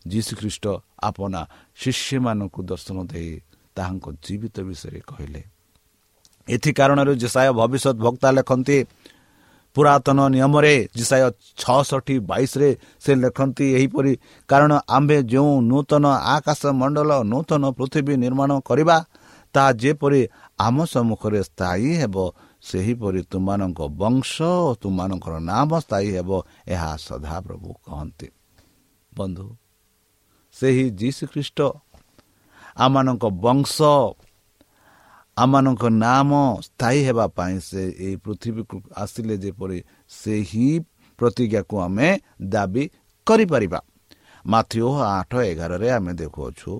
ଯୀଶୁଖ୍ରୀଷ୍ଟ 0.05 0.65
ଆପଣା 1.09 1.41
ଶିଷ୍ୟମାନଙ୍କୁ 1.81 2.59
ଦର୍ଶନ 2.71 2.97
ଦେଇ 3.11 3.31
ତାହାଙ୍କ 3.75 4.05
ଜୀବିତ 4.25 4.55
ବିଷୟରେ 4.67 4.99
କହିଲେ। 5.09 5.41
ଏଥି 6.47 6.71
କାରଣରୁ 6.73 7.13
ଯେସାୟ 7.15 7.49
ଭବିଷ୍ୟତ 7.59 7.95
ଭକ୍ତା 8.05 8.29
ଲେଖନ୍ତି 8.31 8.77
ପୁରାତନ 9.75 10.19
ନିୟମରେ 10.29 10.73
ଜିସାୟ 10.95 11.23
ଛଅଷଠି 11.57 12.15
ବାଇଶରେ 12.29 12.69
ସେ 13.03 13.11
ଲେଖନ୍ତି 13.15 13.65
ଏହିପରି 13.75 14.13
କାରଣ 14.49 14.71
ଆମ୍ଭେ 14.87 15.17
ଯେଉଁ 15.23 15.51
ନୂତନ 15.61 16.05
ଆକାଶ 16.35 16.61
ମଣ୍ଡଳ 16.79 17.11
ନୂତନ 17.23 17.63
ପୃଥିବୀ 17.77 18.13
ନିର୍ମାଣ 18.23 18.51
କରିବା 18.61 18.97
ତାହା 19.55 19.71
ଯେପରି 19.81 20.21
ଆମ 20.59 20.77
ସମ୍ମୁଖରେ 20.85 21.39
ସ୍ଥାୟୀ 21.49 21.91
ହେବ 22.01 22.15
ସେହିପରି 22.61 23.21
ତୁମମାନଙ୍କ 23.31 23.79
ବଂଶ 24.01 24.33
ଓ 24.59 24.69
ତୁମମାନଙ୍କର 24.81 25.33
ନାମ 25.51 25.69
ସ୍ଥାୟୀ 25.85 26.09
ହେବ 26.17 26.29
ଏହା 26.67 26.91
ସଦାପ୍ରଭୁ 26.97 27.69
କହନ୍ତି। 27.85 28.27
ବନ୍ଧୁ 29.11 29.47
ସେହି 30.55 30.85
ଯୀଶୁଖ୍ରୀଷ୍ଟ 30.99 31.59
ଆମମାନଙ୍କ 32.75 33.23
ବଂଶ 33.45 33.75
ଆମମାନଙ୍କ 35.37 35.83
ନାମ 36.03 36.31
ସ୍ଥାୟୀ 36.67 36.99
ହେବା 37.07 37.25
ପାଇଁ 37.37 37.55
ସେ 37.67 37.81
ଏହି 38.05 38.15
ପୃଥିବୀକୁ 38.25 38.75
ଆସିଲେ 39.03 39.35
ଯେପରି 39.43 39.77
ସେହି 40.11 40.67
ପ୍ରତିଜ୍ଞାକୁ 41.19 41.75
ଆମେ 41.85 42.07
ଦାବି 42.53 42.83
କରିପାରିବା। 43.27 43.79
ମାଥ୍ୟୁ 44.45 44.87
ଆଠ 45.09 45.31
ଏଗାରରେ 45.51 45.87
ଆମେ 45.97 46.11
ଦେଖୁଅଛୁ 46.21 46.71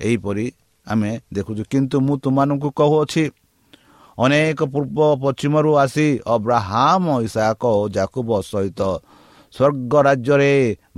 ଏହିପରି 0.00 0.46
ଆମେ 0.86 1.10
ଦେଖୁଛୁ 1.34 1.62
କିନ୍ତୁ 1.72 1.96
ମୁଁ 2.06 2.14
ତୁମମାନଙ୍କୁ 2.22 2.68
କହୁଅଛି 2.78 3.24
ଅନେକ 4.18 4.60
ପୂର୍ବ 4.72 4.98
ପଶ୍ଚିମରୁ 5.22 5.70
ଆସି 5.82 6.06
ଅବ୍ରାହାମ 6.34 7.04
ଇସାକ 7.26 7.62
ଓ 7.80 7.82
ଜାକୁବ 7.96 8.28
ସହିତ 8.50 8.80
ସ୍ୱର୍ଗ 9.54 9.92
ରାଜ୍ୟରେ 10.06 10.52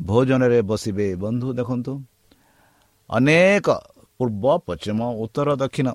ଭୋଜନରେ 0.08 0.60
ବସିବେ। 0.70 1.08
ବନ୍ଧୁ 1.22 1.48
ଦେଖନ୍ତୁ 1.58 1.92
ଅନେକ 3.10 3.66
ପୂର୍ବ 4.20 4.44
ପଶ୍ଚିମ 4.66 4.98
ଉତ୍ତର 5.24 5.48
ଦକ୍ଷିଣ 5.62 5.88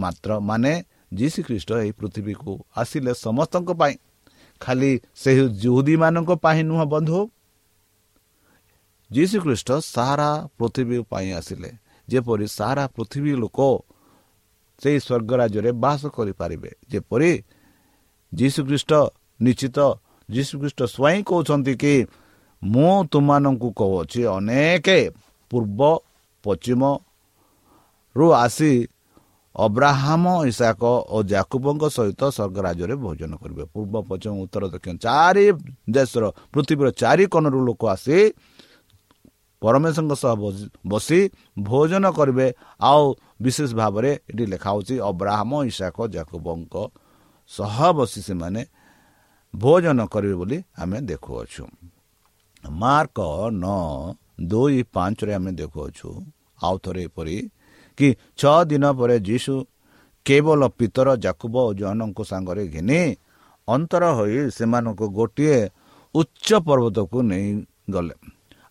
ମାତ୍ର 0.00 0.30
ମାନେ 0.40 0.72
ଯୀଶୁ 1.14 1.38
ଖ୍ରୀଷ୍ଟ 1.46 1.70
ଏହି 1.82 1.92
ପୃଥିବୀକୁ 1.98 2.52
ଆସିଲେ 2.76 3.12
ସମସ୍ତଙ୍କ 3.14 3.70
ପାଇଁ 3.80 3.94
ଖାଲି 4.60 4.90
ସେହି 5.14 5.44
ଜୁହୁଦୀମାନଙ୍କ 5.62 6.30
ପାଇଁ 6.44 6.60
ନୁହଁ 6.70 6.84
ବନ୍ଧୁ। 6.94 7.20
ଯୀଶୁ 9.10 9.36
ଖ୍ରୀଷ୍ଟ 9.44 9.68
ସାରା 9.94 10.30
ପୃଥିବୀ 10.58 10.98
ପାଇଁ 11.10 11.28
ଆସିଲେ। 11.38 11.70
ଯେପରି 12.08 12.46
ସାରା 12.58 12.84
ପୃଥିବୀ 12.96 13.32
ଲୋକ 13.42 13.58
ସେହି 14.82 14.98
ସ୍ୱର୍ଗ 15.06 15.30
ରାଜ୍ୟରେ 15.40 15.70
ବାସ 15.82 16.02
କରିପାରିବେ। 16.16 16.70
ଯେପରି 16.90 17.30
ଯୀଶୁଖ୍ରୀଷ୍ଟ 18.32 18.92
ନିଶ୍ଚିତ 19.40 19.78
ଯୀଶୁଖ୍ରୀଷ୍ଟ 20.28 20.80
ସ୍ୱାଇଁ 20.94 21.20
କହୁଛନ୍ତି 21.28 21.74
କି 21.82 21.94
ମୁଁ 22.62 22.92
ତୁମମାନଙ୍କୁ 23.12 23.68
କହୁଅଛି 23.78 24.20
ଅନେକ 24.36 24.88
ପୂର୍ବ 25.50 25.80
ପଶ୍ଚିମରୁ 26.44 28.26
ଆସି 28.44 28.72
ଅବ୍ରାହମ 29.54 30.24
ଇସାକ 30.50 30.82
ଓ 31.14 31.18
ଜାକୁବଙ୍କ 31.32 31.82
ସହିତ 31.96 32.22
ସ୍ୱର୍ଗ 32.36 32.56
ରାଜ୍ୟରେ 32.66 32.94
ଭୋଜନ 33.04 33.32
କରିବେ। 33.42 33.64
ପୂର୍ବ 33.74 33.94
ପଶ୍ଚିମ 34.08 34.32
ଉତ୍ତର 34.44 34.64
ଦକ୍ଷିଣ 34.74 34.96
ଚାରି 35.06 35.46
ଦେଶର 35.96 36.24
ପୃଥିବୀର 36.52 36.88
ଚାରି 37.02 37.24
କଣରୁ 37.32 37.58
ଲୋକ 37.68 37.82
ଆସି 37.94 38.18
ପରମେଶ୍ୱରଙ୍କ 39.62 40.14
ସହ 40.22 40.32
ବସି 40.90 41.20
ଭୋଜନ 41.68 42.04
କରିବେ। 42.18 42.46
ଆଉ 42.90 43.04
ବିଶେଷ 43.44 43.70
ଭାବରେ 43.80 44.10
ଏଠି 44.30 44.44
ଲେଖା 44.52 44.68
ହେଉଛି 44.74 44.94
ଅବ୍ରାହମ 45.10 45.50
ଇସାକ 45.70 45.96
ଜାକୁବଙ୍କ 46.14 46.74
ସହ 47.50 47.76
ବସି 47.96 48.20
ସେମାନେ 48.28 48.62
ଭୋଜନ 49.54 49.98
କରିବେ 50.12 50.34
ବୋଲି 50.40 50.58
ଆମେ 50.82 50.98
ଦେଖୁଅଛୁ। 51.10 51.64
ମାର୍କ 52.64 53.18
ନଅ 53.62 53.80
ଦୁଇ 54.50 54.78
ପାଞ୍ଚରେ 54.94 55.32
ଆମେ 55.38 55.50
ଦେଖୁଅଛୁ। 55.60 56.08
ଆଉ 56.64 56.76
ଥରେ 56.84 57.00
ଏପରି 57.08 57.36
କି 57.98 58.08
ଛଅ 58.38 58.56
ଦିନ 58.70 58.84
ପରେ 58.98 59.16
ଯୀଶୁ 59.28 59.54
କେବଳ 60.26 60.60
ପିତର 60.78 61.08
ଜାକୁବ 61.24 61.54
ଓ 61.68 61.70
ଜନଙ୍କ 61.80 62.18
ସାଙ୍ଗରେ 62.30 62.62
ଘିନି 62.74 63.00
ଅନ୍ତର 63.68 64.04
ହୋଇ 64.18 64.38
ସେମାନଙ୍କୁ 64.56 65.06
ଗୋଟିଏ 65.18 65.58
ଉଚ୍ଚ 66.14 66.48
ପର୍ବତକୁ 66.66 67.18
ନେଇଗଲେ 67.30 68.14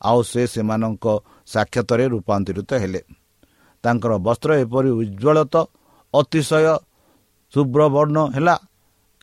ଆଉ 0.01 0.19
ସେ 0.31 0.41
ସେମାନଙ୍କ 0.53 1.05
ସାକ୍ଷାତରେ 1.53 2.05
ରୂପାନ୍ତରିତ 2.13 2.71
ହେଲେ। 2.83 3.01
ତାଙ୍କର 3.83 4.13
ବସ୍ତ୍ର 4.25 4.49
ଏପରି 4.63 4.89
ଉଜ୍ଜଳତ 5.01 5.55
ଅତିଶୟ 6.13 6.65
ଶୁଭ୍ରବର୍ଣ୍ଣ 7.53 8.17
ହେଲା 8.35 8.55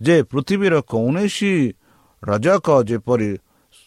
ଯେ 0.00 0.16
ପୃଥିବୀର 0.30 0.74
କୌଣସି 0.92 1.52
ରଜକ 2.22 2.66
ଯେପରି 2.88 3.30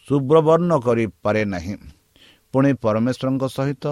ଶୁଭ୍ରବର୍ଣ୍ଣ 0.08 0.72
କରିପାରେ 0.86 1.42
ନାହିଁ। 1.54 1.74
ପୁଣି 2.54 2.70
ପରମେଶ୍ୱରଙ୍କ 2.82 3.44
ସହିତ 3.56 3.84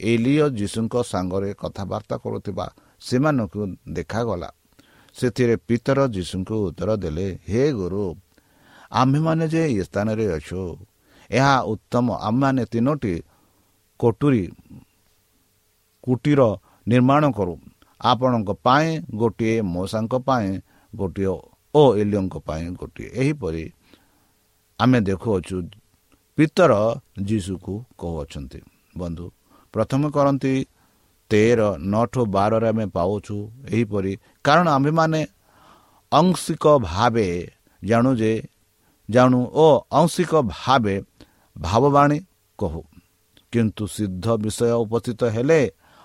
ଏଲିଓ 0.00 0.46
ଯୀଶୁଙ୍କ 0.50 0.94
ସାଙ୍ଗରେ 1.02 1.50
କଥାବାର୍ତ୍ତା 1.54 2.16
କରୁଥିବା 2.16 2.66
ସେମାନଙ୍କୁ 3.00 3.60
ଦେଖାଗଲା। 3.88 4.48
ସେଥିରେ 5.16 5.56
ପିତର 5.68 5.98
ଯୀଶୁଙ୍କୁ 6.08 6.56
ଉତ୍ତର 6.68 6.90
ଦେଲେ 6.96 7.26
ହେ 7.48 7.62
ଗୁରୁ 7.72 8.04
ଆମ୍ଭେମାନେ 8.92 9.44
ଯେ 9.48 9.62
ଏ 9.72 9.82
ସ୍ଥାନରେ 9.82 10.26
ଅଛୁ 10.36 10.60
ଏହା 11.30 11.54
ଉତ୍ତମ। 11.62 12.06
ଆମମାନେ 12.28 12.64
ତିନୋଟି 12.72 13.14
କଟୁରୀ 13.98 14.44
କୁଟୀର 16.04 16.40
ନିର୍ମାଣ 16.88 17.22
କରୁ। 17.30 17.54
ଆପଣଙ୍କ 18.00 18.50
ପାଇଁ 18.66 18.88
ଗୋଟିଏ 19.14 19.56
ମଉସାଙ୍କ 19.62 20.14
ପାଇଁ 20.28 20.48
ଗୋଟିଏ 20.94 21.32
ଓ 21.74 21.82
ଏଲିଓଙ୍କ 21.96 22.34
ପାଇଁ 22.38 22.64
ଗୋଟିଏ। 22.80 23.08
ଏହିପରି 23.20 23.64
ଆମେ 24.80 24.98
ଦେଖୁଅଛୁ। 25.00 25.56
ପିତର 26.38 26.72
ଯୀଶୁକୁ 27.28 27.74
କହୁଅଛନ୍ତି। 27.98 28.60
ବନ୍ଧୁ 28.98 29.26
ପ୍ରଥମେ 29.76 30.08
କରନ୍ତି 30.16 30.54
ତେର 31.30 31.60
ନଅଠୁ 31.92 32.20
ବାରରେ 32.34 32.68
ଆମେ 32.72 32.86
ପାଉଛୁ 32.96 33.36
ଏହିପରି। 33.68 34.12
କାରଣ 34.44 34.66
ଆମ୍ଭେମାନେ 34.76 35.20
ଅଂଶିକ 36.12 36.64
ଭାବେ 36.88 37.28
ଜାଣୁ 37.82 38.10
ଯେ 38.20 38.32
ଜାଣୁ 39.08 39.38
ଓ 39.54 39.66
ଅଂଶିକ 39.92 40.32
ଭାବେ 40.54 40.94
ଭାବବାଣୀ 41.56 42.18
କହୁ। 42.58 42.82
କିନ୍ତୁ 43.52 43.84
ସିଦ୍ଧ 43.94 44.26
ବିଷୟ 44.44 44.70
ଉପସ୍ଥିତ 44.84 45.20
ହେଲେ 45.34 45.60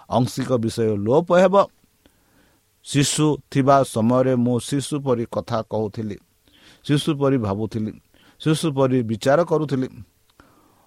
ଅଂଶିକ 0.09 0.49
ବିଷୟ 0.63 0.87
ଲୋପ 1.05 1.29
ହେବ। 1.41 1.55
ଶିଶୁ 2.85 3.25
ଥିବା 3.51 3.75
ସମୟରେ 3.93 4.33
ମୁଁ 4.45 4.57
ଶିଶୁ 4.67 4.95
ପରି 5.05 5.23
କଥା 5.35 5.57
କହୁଥିଲି 5.71 6.17
ଶିଶୁ 6.85 7.09
ପରି 7.19 7.37
ଭାବୁଥିଲି 7.37 7.91
ଶିଶୁ 8.41 8.67
ପରି 8.77 8.97
ବିଚାର 9.09 9.39
କରୁଥିଲି। 9.51 9.87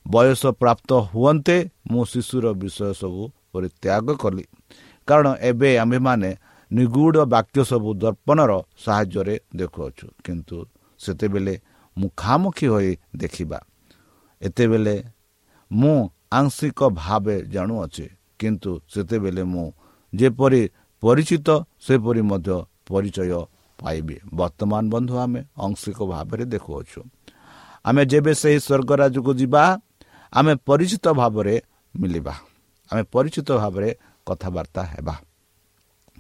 ବୟସ 0.09 0.47
ପ୍ରାପ୍ତ 0.47 0.93
ହୁଅନ୍ତେ 0.93 1.71
ମୁଁ 1.91 2.05
ଶିଶୁର 2.05 2.53
ବିଷୟ 2.53 2.93
ସବୁ 2.93 3.23
ପରିତ୍ୟାଗ 3.53 4.17
କଲି। 4.17 4.45
କାରଣ 5.07 5.27
ଏବେ 5.41 5.79
ଆମ୍ଭେମାନେ 5.79 6.31
ନିଗୁଢ଼ 6.73 7.19
ବାକ୍ୟ 7.25 7.65
ସବୁ 7.65 7.95
ଦର୍ପଣର 7.95 8.53
ସାହାଯ୍ୟରେ 8.85 9.41
ଦେଖୁଅଛୁ। 9.57 10.07
କିନ୍ତୁ 10.25 10.57
ସେତେବେଳେ 10.99 11.55
ମୁଖାମୁଖି 11.99 12.67
ହୋଇ 12.67 12.97
ଦେଖିବା। 13.17 13.61
ଏତେବେଳେ 14.43 15.05
ମୁଁ 15.73 16.09
ଆଂଶିକ 16.33 16.83
ଭାବେ 16.93 17.37
ଜାଣୁଅଛି। 17.43 18.07
କିନ୍ତୁ 18.39 18.81
ସେତେବେଳେ 18.95 19.43
ମୁଁ 19.43 19.73
ଯେପରି 20.15 20.63
ପରିଚିତ 21.03 21.49
ସେପରି 21.81 22.23
ମଧ୍ୟ 22.23 22.63
ପରିଚୟ 22.89 23.33
ପାଇବି। 23.79 24.17
ବର୍ତ୍ତମାନ 24.35 24.83
ବନ୍ଧୁ 24.91 25.15
ଆମେ 25.17 25.41
ଆଂଶିକ 25.59 25.99
ଭାବରେ 26.05 26.45
ଦେଖୁଅଛୁ। 26.45 27.01
ଆମେ 27.85 28.03
ଯେବେ 28.07 28.33
ସେହି 28.35 28.59
ସ୍ୱର୍ଗରାଜକୁ 28.61 29.35
ଯିବା 29.35 29.81
ଆମେ 30.35 30.53
ପରିଚିତ 30.69 31.07
ଭାବରେ 31.21 31.55
ମିଳିବା 31.95 32.35
ଆମେ 32.91 33.03
ପରିଚିତ 33.15 33.49
ଭାବରେ 33.61 33.91
କଥାବାର୍ତ୍ତା 34.27 34.83
ହେବା। 34.93 35.15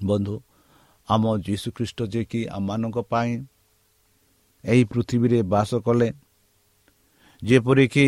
ବନ୍ଧୁ 0.09 0.35
ଆମ 1.09 1.22
ଯୀଶୁଖ୍ରୀଷ୍ଟ 1.46 1.98
ଯିଏକି 2.12 2.40
ଆମମାନଙ୍କ 2.57 2.98
ପାଇଁ 3.12 3.31
ଏହି 4.64 4.83
ପୃଥିବୀରେ 4.92 5.40
ବାସ 5.53 5.70
କଲେ 5.87 6.09
ଯେପରିକି 7.42 8.07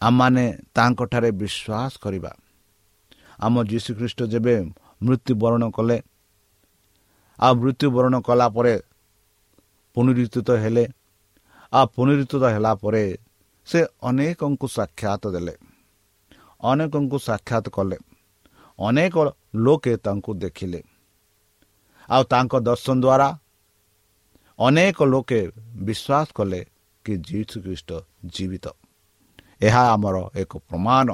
ଆମମାନେ 0.00 0.44
ତାଙ୍କଠାରେ 0.76 1.30
ବିଶ୍ୱାସ 1.40 1.92
କରିବା। 2.04 2.32
ଆମ 3.44 3.54
ଯୀଶୁଖ୍ରୀଷ୍ଟ 3.70 4.20
ଯେବେ 4.32 4.54
ମୃତ୍ୟୁବରଣ 5.04 5.62
କଲେ 5.76 5.98
ଆଉ 7.38 7.52
ମୃତ୍ୟୁବରଣ 7.60 8.14
କଲା 8.28 8.46
ପରେ 8.56 8.74
ପୁନରୁତ୍ଥିତ 9.96 10.48
ହେଲେ 10.62 10.84
ଆଉ 11.72 11.84
ପୁନରୁତ୍ଥିତ 11.94 12.44
ହେଲା 12.54 12.72
ପରେ 12.82 13.02
ସେ 13.68 13.80
ଅନେକଙ୍କୁ 14.08 14.66
ସାକ୍ଷାତ 14.76 15.24
ଦେଲେ 15.34 15.54
ଅନେକଙ୍କୁ 16.60 17.18
ସାକ୍ଷାତ 17.28 17.66
କଲେ 17.76 17.96
ଅନେକ 18.78 19.16
ଲୋକେ 19.64 19.92
ତାଙ୍କୁ 20.04 20.32
ଦେଖିଲେ। 20.42 20.80
ଆଉ 22.08 22.22
ତାଙ୍କ 22.32 22.52
ଦର୍ଶନ 22.68 22.96
ଦ୍ୱାରା 23.04 23.28
ଅନେକ 24.58 24.98
ଲୋକେ 25.12 25.40
ବିଶ୍ୱାସ 25.86 26.26
କଲେ 26.38 26.60
କି 27.04 27.12
ଯୀଶୁ 27.28 27.56
ଖ୍ରୀଷ୍ଟ 27.64 27.90
ଜୀବିତ। 28.34 28.66
ଏହା 29.60 29.82
ଆମର 29.94 30.16
ଏକ 30.42 30.52
ପ୍ରମାଣ 30.68 31.08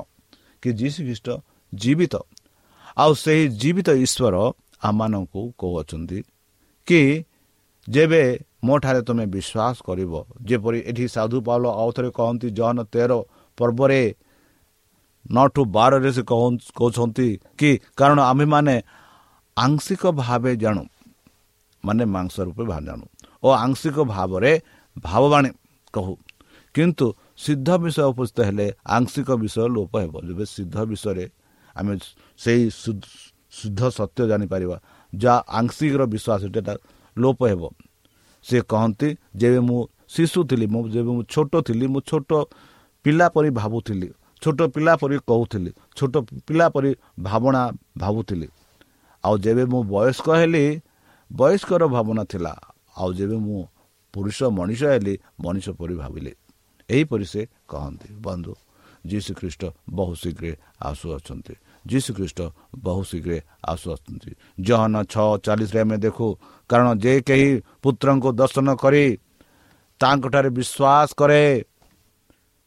କି 0.63 0.71
ଯୀଶୁ 0.81 1.01
ଖ୍ରୀଷ୍ଟ 1.07 1.29
ଜୀବିତ। 1.73 2.15
ଆଉ 2.97 3.11
ସେହି 3.23 3.45
ଜୀବିତ 3.61 3.89
ଈଶ୍ୱର 4.05 4.37
ଆମମାନଙ୍କୁ 4.83 5.41
କହୁଅଛନ୍ତି 5.59 6.19
କି 6.89 7.01
ଯେବେ 7.89 8.23
ମୋ 8.67 8.75
ଠାରେ 8.83 9.01
ତୁମେ 9.09 9.25
ବିଶ୍ୱାସ 9.35 9.77
କରିବ। 9.89 10.13
ଯେପରି 10.49 10.79
ଏଠି 10.91 11.07
ସାଧୁ 11.15 11.37
ପାଉଲ 11.47 11.65
ଆଉ 11.81 11.91
ଥରେ 11.97 12.09
କହନ୍ତି 12.19 12.49
ଜନ 12.59 12.79
ତେର 12.93 13.13
ପର୍ବରେ 13.59 14.03
ନଠୁ 15.35 15.61
ବାରରେ 15.77 16.11
ସେ 16.17 16.23
କହୁଛନ୍ତି 16.79 17.29
କି 17.59 17.71
କାରଣ 17.99 18.19
ଆମ୍ଭେମାନେ 18.31 18.75
ଆଂଶିକ 19.57 20.03
ଭାବେ 20.21 20.53
ଜାଣୁ 20.63 20.83
ମାନେ 21.85 22.05
ମାଂସ 22.15 22.35
ରୂପେ 22.47 22.65
ଜାଣୁ। 22.87 23.05
ଓ 23.45 23.49
ଆଂଶିକ 23.65 23.97
ଭାବରେ 24.15 24.53
ଭାବବାଣୀ 24.97 25.51
କହୁ। 25.95 26.15
କିନ୍ତୁ 26.75 27.07
ସିଦ୍ଧ 27.45 27.69
ବିଷୟ 27.83 28.03
ଉପସ୍ଥିତ 28.13 28.39
ହେଲେ 28.49 28.67
ଆଂଶିକ 28.97 29.29
ବିଷୟ 29.43 29.67
ଲୋପ 29.77 29.93
ହେବ। 30.03 30.15
ଯେବେ 30.29 30.45
ସିଦ୍ଧ 30.55 30.77
ବିଷୟରେ 30.91 31.25
ଆମେ 31.77 31.93
ସେଇ 32.43 32.63
ଶୁଦ୍ଧ 33.59 33.81
ସତ୍ୟ 33.99 34.21
ଜାଣିପାରିବା 34.31 34.77
ଯାହା 35.13 35.39
ଆଂଶିକର 35.59 36.03
ବିଶ୍ୱାସ 36.15 36.41
ସେଟା 36.45 36.75
ଲୋପ 37.17 37.41
ହେବ। 37.51 37.63
ସେ 38.45 38.59
କହନ୍ତି 38.73 39.09
ଯେବେ 39.41 39.61
ମୁଁ 39.69 39.81
ଶିଶୁ 40.15 40.41
ଥିଲି 40.51 40.67
ମୁଁ 40.75 40.83
ଯେବେ 40.95 41.11
ମୁଁ 41.17 41.23
ଛୋଟ 41.33 41.53
ଥିଲି 41.67 41.87
ମୁଁ 41.93 42.01
ଛୋଟ 42.11 42.31
ପିଲା 43.05 43.27
ପରି 43.35 43.51
ଭାବୁଥିଲି 43.61 44.09
ଛୋଟ 44.43 44.61
ପିଲା 44.75 44.93
ପରି 45.01 45.17
କହୁଥିଲି 45.31 45.71
ଛୋଟ 45.97 46.15
ପିଲା 46.47 46.67
ପରି 46.75 46.91
ଭାବନା 47.27 47.63
ଭାବୁଥିଲି। 47.99 48.49
ଆଉ 49.25 49.35
ଯେବେ 49.45 49.65
ମୁଁ 49.73 49.81
ବୟସ୍କ 49.93 50.27
ହେଲି 50.41 50.65
ବୟସ୍କର 51.31 51.83
ଭାବନା 51.95 52.23
ଥିଲା। 52.33 52.53
ଆଉ 53.01 53.11
ଯେବେ 53.19 53.37
ମୁଁ 53.47 53.61
ପୁରୁଷ 54.15 54.39
ମଣିଷ 54.59 54.83
ହେଲି 54.95 55.15
ମଣିଷ 55.45 55.67
ପରି 55.79 55.95
ଭାବିଲି। 56.03 56.33
ଏହିପରି 56.89 57.27
ସେ 57.33 57.43
କହନ୍ତି। 57.71 58.09
ବନ୍ଧୁ 58.21 58.53
ଯୀଶୁ 59.11 59.31
ଖ୍ରୀଷ୍ଟ 59.41 59.63
ବହୁ 59.97 60.13
ଶୀଘ୍ର 60.23 60.45
ଆସୁଅଛନ୍ତି। 60.89 61.55
ଯୀଶୁ 61.87 62.11
ଖ୍ରୀଷ୍ଟ 62.17 62.41
ବହୁ 62.85 63.01
ଶୀଘ୍ର 63.11 63.33
ଆସୁଅଛନ୍ତି 63.69 64.31
ଜହନ 64.61 64.95
ଛଅ 65.13 65.29
ଚାଳିଶରେ 65.45 65.81
ଆମେ 65.81 65.97
ଦେଖୁ 66.05 66.27
କାରଣ 66.71 66.89
ଯେ 67.05 67.15
କେହି 67.29 67.49
ପୁତ୍ରଙ୍କୁ 67.83 68.29
ଦର୍ଶନ 68.41 68.69
କରି 68.83 69.05
ତାଙ୍କଠାରେ 70.01 70.49
ବିଶ୍ୱାସ 70.59 71.09
କରେ 71.21 71.43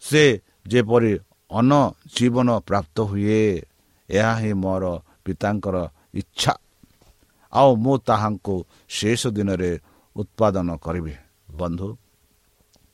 ସେ 0.03 0.23
ଯେପରି 0.67 1.13
ଅନ 1.51 1.71
ଜୀବନ 2.15 2.49
ପ୍ରାପ୍ତ 2.59 2.97
ହୁଏ 3.09 3.41
ଏହା 4.09 4.33
ହିଁ 4.39 4.51
ମୋର 4.53 4.85
ପିତାଙ୍କର 5.25 5.77
ଇଚ୍ଛା। 6.13 6.53
ଆଉ 7.53 7.69
ମୁଁ 7.83 7.95
ତାହାଙ୍କୁ 8.07 8.55
ଶେଷ 8.89 9.21
ଦିନରେ 9.27 9.71
ଉତ୍ପାଦନ 10.15 10.67
କରିବି। 10.85 11.13
ବନ୍ଧୁ 11.59 11.89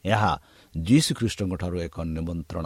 ଏହା 0.05 0.31
ଯୀଶୁ 0.75 1.11
ଖ୍ରୀଷ୍ଟଙ୍କ 1.17 1.53
ଠାରୁ 1.61 1.77
ଏକ 1.87 1.95
ନିମନ୍ତ୍ରଣ। 2.15 2.65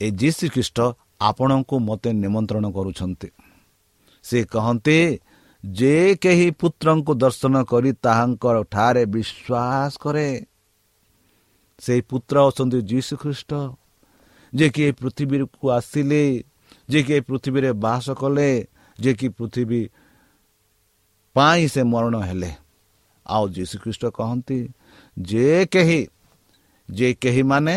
ଏ 0.00 0.06
ଯୀଶୁ 0.10 0.44
ଖ୍ରୀଷ୍ଟ 0.54 0.78
ଆପଣଙ୍କୁ 1.20 1.74
ମୋତେ 1.78 2.10
ନିମନ୍ତ୍ରଣ 2.12 2.64
କରୁଛନ୍ତି। 2.70 3.28
ସେ 4.24 4.38
କହନ୍ତି 4.44 4.98
ଯେ 5.64 5.96
କେହି 6.22 6.50
ପୁତ୍ରଙ୍କୁ 6.50 7.12
ଦର୍ଶନ 7.14 7.54
କରି 7.64 7.90
ତାହାଙ୍କର 8.04 8.56
ଠାରେ 8.64 9.04
ବିଶ୍ୱାସ 9.06 9.92
କରେ। 10.00 10.28
ସେଇ 11.78 12.00
ପୁତ୍ର 12.00 12.36
ଅଛନ୍ତି 12.48 12.78
ଯୀଶୁ 12.82 13.14
ଖ୍ରୀଷ୍ଟ 13.16 13.50
ଯେ 14.52 14.66
କି 14.74 14.82
ଏ 14.82 14.92
ପୃଥିବୀକୁ 14.92 15.64
ଆସିଲେ 15.70 16.22
ଯେ 16.88 17.00
କି 17.02 17.12
ଏ 17.14 17.20
ପୃଥିବୀରେ 17.20 17.70
ବାସ 17.84 18.06
କଲେ 18.20 18.50
ଯେ 18.98 19.12
କି 19.14 19.28
ପୃଥିବୀ 19.28 19.82
ପାଇଁ 21.36 21.62
ସେ 21.68 21.82
ମରଣ 21.82 22.14
ହେଲେ। 22.20 22.50
ଆଉ 23.26 23.44
ଯୀଶୁଖ୍ରୀଷ୍ଟ 23.48 24.04
କହନ୍ତି 24.18 24.58
ଯେ 25.16 25.66
କେହି 25.72 26.00
ଯେ 26.88 27.08
କେହି 27.14 27.42
ମାନେ 27.42 27.76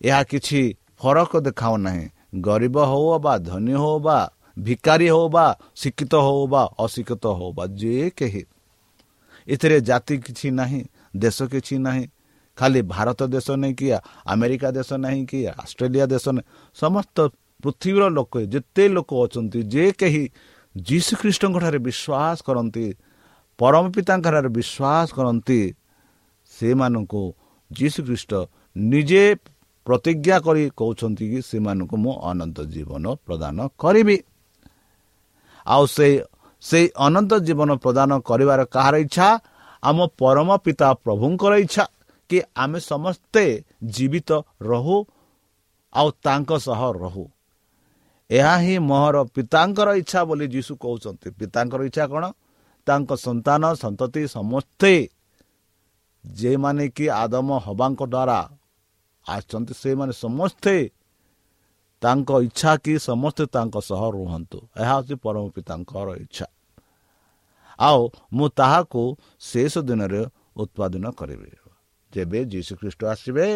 ଏହା 0.00 0.22
କିଛି 0.22 0.60
ଫରକ 0.98 1.32
ଦେଖାଉ 1.40 1.76
ନାହିଁ। 1.76 2.06
ଗରିବ 2.32 2.76
ହେଉ 2.90 3.06
ବା 3.24 3.32
ଧନୀ 3.48 3.74
ହେଉ 3.82 3.96
ବା 4.06 4.18
ଭିକାରୀ 4.58 5.08
ହେଉ 5.14 5.26
ବା 5.34 5.46
ଶିକ୍ଷିତ 5.80 6.14
ହେଉ 6.26 6.42
ବା 6.52 6.62
ଅଶିକ୍ଷିତ 6.84 7.24
ହେଉ 7.38 7.50
ବା 7.56 7.64
ଯେ 7.80 7.94
କେହି। 8.18 8.42
ଏଥିରେ 9.48 9.78
ଜାତି 9.88 10.14
କିଛି 10.26 10.48
ନାହିଁ 10.58 10.80
ଦେଶ 11.16 11.38
କିଛି 11.52 11.74
ନାହିଁ 11.86 12.04
ଖାଲି 12.58 12.80
ଭାରତ 12.94 13.20
ଦେଶ 13.34 13.46
ନାହିଁ 13.62 13.74
କି 13.78 13.86
ଆମେରିକା 14.32 14.68
ଦେଶ 14.78 14.90
ନାହିଁ 15.04 15.22
କି 15.30 15.38
ଅଷ୍ଟ୍ରେଲିଆ 15.62 16.06
ଦେଶ 16.12 16.24
ନାହିଁ। 16.36 16.46
ସମସ୍ତ 16.76 17.16
ପୃଥିବୀର 17.62 18.04
ଲୋକ 18.16 18.32
ଯେତେ 18.52 18.84
ଲୋକ 18.96 19.10
ଅଛନ୍ତି 19.24 19.60
ଯେ 19.72 19.84
କେହି 20.00 20.22
ଯୀଶୁଖ୍ରୀଷ୍ଟଙ୍କଠାରେ 20.74 21.78
ବିଶ୍ୱାସ 21.88 22.38
କରନ୍ତି 22.46 22.86
ପରମ 23.58 23.84
ପିତାଙ୍କଠାରେ 23.94 24.50
ବିଶ୍ୱାସ 24.58 25.08
କରନ୍ତି 25.16 25.60
ସେମାନଙ୍କୁ 26.52 27.22
ଯୀଶୁଖ୍ରୀଷ୍ଟ 27.70 28.32
ନିଜେ 28.76 29.24
ପ୍ରତିଜ୍ଞା 29.86 30.36
କରି 30.40 30.62
କହୁଛନ୍ତି 30.80 31.24
କି 31.32 31.40
ସେମାନଙ୍କୁ 31.42 31.96
ମୁଁ 31.96 32.12
ଅନନ୍ତ 32.30 32.58
ଜୀବନ 32.74 33.04
ପ୍ରଦାନ 33.26 33.56
କରିବି। 33.78 34.16
ଆଉ 35.66 35.82
ସେ 35.86 36.08
ସେଇ 36.62 36.86
ଅନନ୍ତ 37.06 37.32
ଜୀବନ 37.46 37.70
ପ୍ରଦାନ 37.84 38.10
କରିବାର 38.20 38.60
କାହାର 38.74 38.94
ଇଚ୍ଛା? 39.06 39.28
ଆମ 39.82 39.98
ପରମ 40.18 40.48
ପିତା 40.64 40.88
ପ୍ରଭୁଙ୍କର 41.04 41.52
ଇଚ୍ଛା 41.64 41.84
କି 42.30 42.38
ଆମେ 42.56 42.78
ସମସ୍ତେ 42.80 43.44
ଜୀବିତ 43.94 44.30
ରହୁ 44.62 44.96
ଆଉ 45.92 46.08
ତାଙ୍କ 46.24 46.50
ସହ 46.58 46.80
ରହୁ। 47.02 47.24
ଏହା 48.30 48.54
ହିଁ 48.58 48.76
ମୋହର 48.90 49.16
ପିତାଙ୍କର 49.34 49.88
ଇଚ୍ଛା 50.02 50.20
ବୋଲି 50.28 50.46
ଯୀଶୁ 50.48 50.72
କହୁଛନ୍ତି। 50.82 51.28
ପିତାଙ୍କର 51.38 51.80
ଇଚ୍ଛା 51.90 52.04
କ'ଣ? 52.12 52.24
ତାଙ୍କ 52.86 53.10
ସନ୍ତାନ 53.26 53.62
ସନ୍ତତି 53.74 54.22
ସମସ୍ତେ 54.28 54.92
ଯେଉଁମାନେ 56.24 56.84
କି 56.96 57.06
ଆଦମ 57.22 57.48
ହବାଙ୍କ 57.66 58.00
ଦ୍ୱାରା 58.14 58.38
ଆସିଛନ୍ତି 59.28 59.74
ସେମାନେ 59.74 60.12
ସମସ୍ତେ 60.24 60.74
ତାଙ୍କ 62.02 62.30
ଇଚ୍ଛା 62.42 62.72
କି 62.84 62.92
ସମସ୍ତେ 62.98 63.44
ତାଙ୍କ 63.46 63.74
ସହ 63.80 64.02
ରୁହନ୍ତୁ। 64.10 64.58
ଏହା 64.76 64.94
ହେଉଛି 64.94 65.14
ପରମ 65.24 65.44
ପିତାଙ୍କର 65.54 66.08
ଇଚ୍ଛା। 66.24 66.46
ଆଉ 67.78 68.00
ମୁଁ 68.32 68.46
ତାହାକୁ 68.56 69.02
ଶେଷ 69.40 69.74
ଦିନରେ 69.78 70.22
ଉତ୍ପାଦନ 70.56 71.04
କରିବି। 71.10 71.50
ଯେବେ 72.12 72.38
ଯୀଶୁଖ୍ରୀଷ୍ଟ 72.44 73.00
ଆସିବେ 73.04 73.46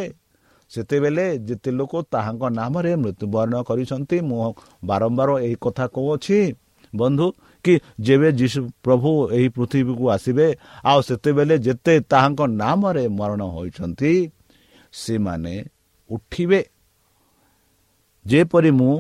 ସେତେବେଳେ 0.73 1.27
ଯେତେ 1.39 1.71
ଲୋକ 1.71 1.93
ତାହାଙ୍କ 2.11 2.43
ନାମରେ 2.51 2.93
ମୃତ୍ୟୁବରଣ 2.97 3.55
କରିଛନ୍ତି 3.63 4.19
ମୁଁ 4.21 4.49
ବାରମ୍ବାର 4.85 5.31
ଏହି 5.47 5.57
କଥା 5.61 5.87
କହୁଅଛି 5.87 6.39
ବନ୍ଧୁ 6.93 7.27
କି 7.65 7.75
ଯେବେ 8.01 8.29
ଯୀଶୁ 8.33 8.61
ପ୍ରଭୁ 8.85 9.11
ଏହି 9.37 9.49
ପୃଥିବୀକୁ 9.49 10.05
ଆସିବେ 10.11 10.47
ଆଉ 10.85 11.01
ସେତେବେଳେ 11.03 11.57
ଯେତେ 11.59 11.95
ତାହାଙ୍କ 12.11 12.41
ନାମରେ 12.63 13.05
ମରଣ 13.09 13.41
ହୋଇଛନ୍ତି 13.47 14.13
ସେମାନେ 14.95 15.55
ଉଠିବେ। 16.11 16.61
ଯେପରି 18.27 18.71
ମୁଁ 18.79 18.95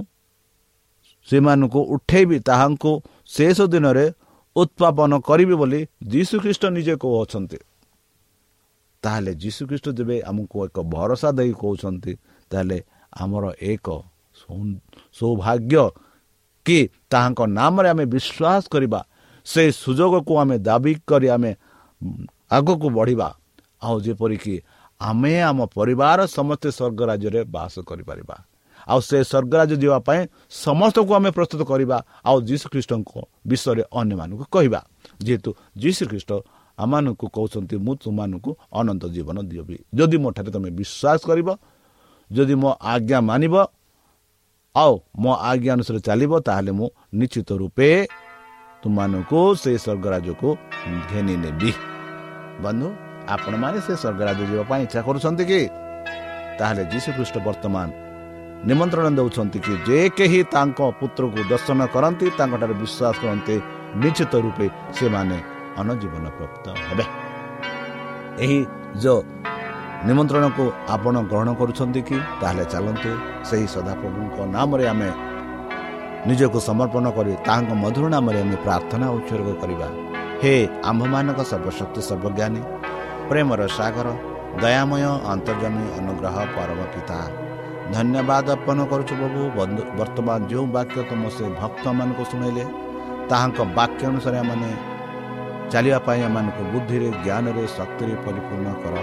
ସେମାନଙ୍କୁ 1.29 1.81
ଉଠେଇବି 1.95 2.37
ତାହାଙ୍କୁ 2.49 2.93
ଶେଷ 3.35 3.59
ଦିନରେ 3.73 4.07
ଉତ୍ପାଦନ 4.57 5.13
କରିବି 5.29 5.55
ବୋଲି 5.61 5.81
ଯୀଶୁଖ୍ରୀଷ୍ଟ 6.13 6.65
ନିଜେ 6.77 6.95
କହୁଅଛନ୍ତି। 7.03 7.59
ତାହେଲେ 9.03 9.33
ଯୀଶୁଖ୍ରୀଷ୍ଟ 9.43 9.87
ଯେବେ 9.99 10.17
ଆମକୁ 10.31 10.57
ଏକ 10.67 10.77
ଭରସା 10.95 11.29
ଦେଇ 11.39 11.53
କହୁଛନ୍ତି 11.61 12.13
ତାହେଲେ 12.51 12.79
ଆମର 13.23 13.45
ଏକ 13.73 13.87
ସୌଭାଗ୍ୟ 15.19 15.85
କି 16.67 16.79
ତାହାଙ୍କ 17.13 17.41
ନାମରେ 17.59 17.89
ଆମେ 17.93 18.05
ବିଶ୍ୱାସ 18.15 18.63
କରିବା 18.73 19.01
ସେ 19.47 19.63
ସୁଯୋଗକୁ 19.83 20.33
ଆମେ 20.43 20.57
ଦାବି 20.69 20.93
କରି 21.09 21.29
ଆମେ 21.35 21.53
ଆଗକୁ 22.57 22.87
ବଢ଼ିବା। 22.97 23.29
ଆଉ 23.85 23.97
ଯେପରିକି 24.05 24.55
ଆମେ 25.01 25.33
ଆମ 25.41 25.59
ପରିବାର 25.77 26.19
ସମସ୍ତେ 26.29 26.69
ସ୍ୱର୍ଗ 26.71 27.01
ରାଜ୍ୟରେ 27.11 27.41
ବାସ 27.55 27.75
କରିପାରିବା। 27.89 28.37
ଆଉ 28.89 29.01
ସେ 29.01 29.19
ସ୍ୱର୍ଗରାଜ 29.31 29.71
ଯିବା 29.83 29.99
ପାଇଁ 30.09 30.21
ସମସ୍ତଙ୍କୁ 30.65 31.13
ଆମେ 31.19 31.31
ପ୍ରସ୍ତୁତ 31.37 31.63
କରିବା 31.71 31.97
ଆଉ 32.29 32.37
ଯୀଶୁ 32.49 32.67
ଖ୍ରୀଷ୍ଟଙ୍କ 32.73 33.13
ବିଷୟରେ 33.47 33.83
ଅନ୍ୟମାନଙ୍କୁ 34.01 34.45
କହିବା। 34.55 34.81
ଯେହେତୁ 35.25 35.51
ଯୀଶୁ 35.83 36.03
ଖ୍ରୀଷ୍ଟ 36.11 36.31
ଆମମାନଙ୍କୁ 36.79 37.27
କହୁଛନ୍ତି 37.37 37.77
ମୁଁ 37.85 37.95
ତୁମମାନଙ୍କୁ 38.03 38.51
ଅନନ୍ତ 38.81 39.03
ଜୀବନ 39.15 39.37
ଦିଅବି। 39.51 39.77
ଯଦି 39.99 40.17
ମୋ 40.23 40.29
ଠାରେ 40.37 40.51
ତୁମେ 40.55 40.71
ବିଶ୍ୱାସ 40.81 41.21
କରିବ 41.29 41.49
ଯଦି 42.31 42.55
ମୋ 42.63 42.71
ଆଜ୍ଞା 42.93 43.19
ମାନିବ 43.21 43.55
ଆଉ 44.75 44.93
ମୋ 45.23 45.31
ଆଜ୍ଞା 45.51 45.71
ଅନୁସାରେ 45.77 46.01
ଚାଲିବ 46.09 46.33
ତାହେଲେ 46.47 46.73
ମୁଁ 46.79 46.89
ନିଶ୍ଚିତ 47.21 47.49
ରୂପେ 47.61 47.89
ତୁମମାନଙ୍କୁ 48.83 49.41
ସେ 49.61 49.71
ସ୍ୱର୍ଗରାଜକୁ 49.85 50.49
ଘେନି 51.11 51.35
ନେବି। 51.45 51.71
ବନ୍ଧୁ 52.65 52.89
ଆପଣମାନେ 53.35 53.79
ସେ 53.87 53.93
ସ୍ୱର୍ଗରାଜ 54.03 54.41
ଯିବା 54.51 54.65
ପାଇଁ 54.71 54.81
ଇଚ୍ଛା 54.87 55.01
କରୁଛନ୍ତି 55.07 55.45
କି? 55.51 55.61
ତାହେଲେ 56.59 56.83
ଯୀଶୁ 56.93 57.09
ଖ୍ରୀଷ୍ଟ 57.17 57.37
ବର୍ତ୍ତମାନ 57.47 57.89
ନିମନ୍ତ୍ରଣ 58.69 59.07
ଦେଉଛନ୍ତି 59.19 59.59
କି 59.65 59.73
ଯେ 59.87 59.99
କେହି 60.19 60.41
ତାଙ୍କ 60.55 60.79
ପୁତ୍ରକୁ 61.01 61.41
ଦର୍ଶନ 61.53 61.81
କରନ୍ତି 61.95 62.27
ତାଙ୍କଠାରେ 62.39 62.75
ବିଶ୍ୱାସ 62.83 63.15
କରନ୍ତି 63.23 63.55
ନିଶ୍ଚିତ 64.03 64.33
ରୂପେ 64.45 64.67
ସେମାନେ 64.99 65.39
ଅନଜୀବନ 65.81 66.25
ପ୍ରାପ୍ତ 66.39 66.65
ହେବେ। 66.89 67.05
ଏହି 68.45 68.59
ଯେଉଁ 69.03 69.21
ନିମନ୍ତ୍ରଣକୁ 70.09 70.65
ଆପଣ 70.95 71.15
ଗ୍ରହଣ 71.31 71.49
କରୁଛନ୍ତି 71.61 72.01
କି? 72.09 72.17
ତାହେଲେ 72.41 72.65
ଚାଲନ୍ତୁ 72.73 73.11
ସେହି 73.49 73.67
ସଦାପ୍ରଭୁଙ୍କ 73.75 74.37
ନାମରେ 74.57 74.85
ଆମେ 74.93 75.11
ନିଜକୁ 76.29 76.59
ସମର୍ପଣ 76.69 77.05
କରି 77.17 77.33
ତାହାଙ୍କ 77.47 77.71
ମଧୁର 77.85 78.05
ନାମରେ 78.15 78.39
ଆମେ 78.45 78.57
ପ୍ରାର୍ଥନା 78.65 79.07
ଉତ୍ସର୍ଗ 79.17 79.49
କରିବା। 79.63 79.89
ହେ 80.43 80.55
ଆମ୍ଭମାନଙ୍କ 80.91 81.41
ସର୍ବଶକ୍ତି 81.51 82.01
ସର୍ବଜ୍ଞାନୀ 82.09 82.61
ପ୍ରେମର 83.31 83.61
ସାଗର 83.79 84.09
ଦୟାମୟ 84.63 85.03
ଅନ୍ତର୍ଜମୀ 85.33 85.87
ଅନୁଗ୍ରହ 85.99 86.37
ପରମ 86.57 86.81
ପିତା 86.95 87.19
ଧନ୍ୟବାଦ 87.95 88.47
ଅର୍ପଣ 88.55 88.79
କରୁଛୁ 88.91 89.15
ପ୍ରଭୁ 89.21 89.41
ବର୍ତ୍ତମାନ 89.99 90.39
ଯେଉଁ 90.51 90.67
ବାକ୍ୟ 90.77 90.99
ତୁମ 91.11 91.23
ସେ 91.37 91.45
ଭକ୍ତମାନଙ୍କୁ 91.61 92.25
ଶୁଣାଇଲେ 92.31 92.65
ତାହାଙ୍କ 93.31 93.59
ବାକ୍ୟ 93.79 94.03
ଅନୁସାରେ 94.11 94.39
ଆମମାନେ 94.43 94.71
ଚାଲିବା 95.73 95.99
ପାଇଁ 96.07 96.21
ଆମମାନଙ୍କୁ 96.29 96.63
ବୁଦ୍ଧିରେ 96.73 97.09
ଜ୍ଞାନରେ 97.25 97.65
ଶକ୍ତିରେ 97.77 98.15
ପରିପୂର୍ଣ୍ଣ 98.25 98.69
କର। 98.83 98.95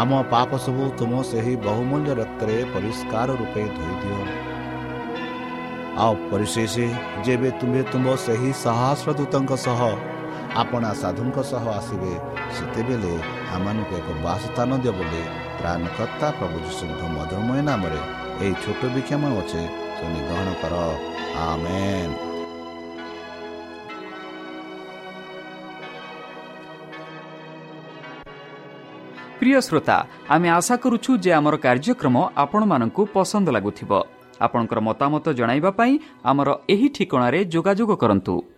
ଆମ 0.00 0.10
ପାପ 0.32 0.50
ସବୁ 0.64 0.84
ତୁମ 0.98 1.12
ସେହି 1.30 1.54
ବହୁମୂଲ୍ୟ 1.68 2.10
ରକ୍ତରେ 2.20 2.56
ପରିଷ୍କାର 2.74 3.28
ରୂପେ 3.40 3.62
ଧୋଇଦିଅ। 3.76 4.20
ଆଉ 6.02 6.14
ପରିଶେଷ 6.30 6.74
ଯେବେ 7.24 7.50
ତୁମେ 7.60 7.80
ତୁମ 7.92 8.06
ସେହି 8.26 8.50
ସହସ୍ର 8.64 9.08
ଦୂତଙ୍କ 9.18 9.52
ସହ 9.66 9.80
ଆପଣା 10.56 10.94
ସାଧୁଙ୍କ 10.94 11.38
ସହ 11.50 11.64
ଆସିବେ 11.78 12.12
ସେତେବେଳେ 12.56 13.12
ଆମମାନଙ୍କୁ 13.54 13.94
ଏକ 14.00 14.08
ବାସ 14.24 14.42
ସ୍ଥାନ 14.46 14.70
ଦେବ 14.84 14.96
ବୋଲି 14.98 15.22
ପ୍ରାଣକର୍ତ୍ତା 15.60 16.28
ପ୍ରଭୁ 16.38 16.56
ଯୀଶୁଙ୍କ 16.66 17.02
ମଧୁରମୟ 17.16 17.60
ନାମରେ 17.68 18.00
ଏହି 18.44 18.54
ଛୋଟ 18.62 18.82
ବିକ୍ଷାମ 18.94 19.22
ଅଛେ 19.40 19.62
ପ୍ରିୟ 29.38 29.60
ଶ୍ରୋତା 29.60 30.06
ଆମେ 30.28 30.48
ଆଶା 30.48 30.76
କରୁଛୁ 30.76 31.10
ଯେ 31.18 31.30
ଆମର 31.32 31.54
କାର୍ଯ୍ୟକ୍ରମ 31.56 32.16
ଆପଣମାନଙ୍କୁ 32.36 33.02
ପସନ୍ଦ 33.14 33.48
ଲାଗୁଥିବ। 33.50 33.90
ଆପଣଙ୍କର 34.40 34.78
ମତାମତ 34.80 35.32
ଜଣାଇବା 35.32 35.70
ପାଇଁ 35.70 35.98
ଆମର 36.24 36.48
ଏହି 36.68 36.88
ଠିକଣାରେ 36.88 37.44
ଯୋଗାଯୋଗ 37.44 37.90
କରନ୍ତୁ। 37.96 38.57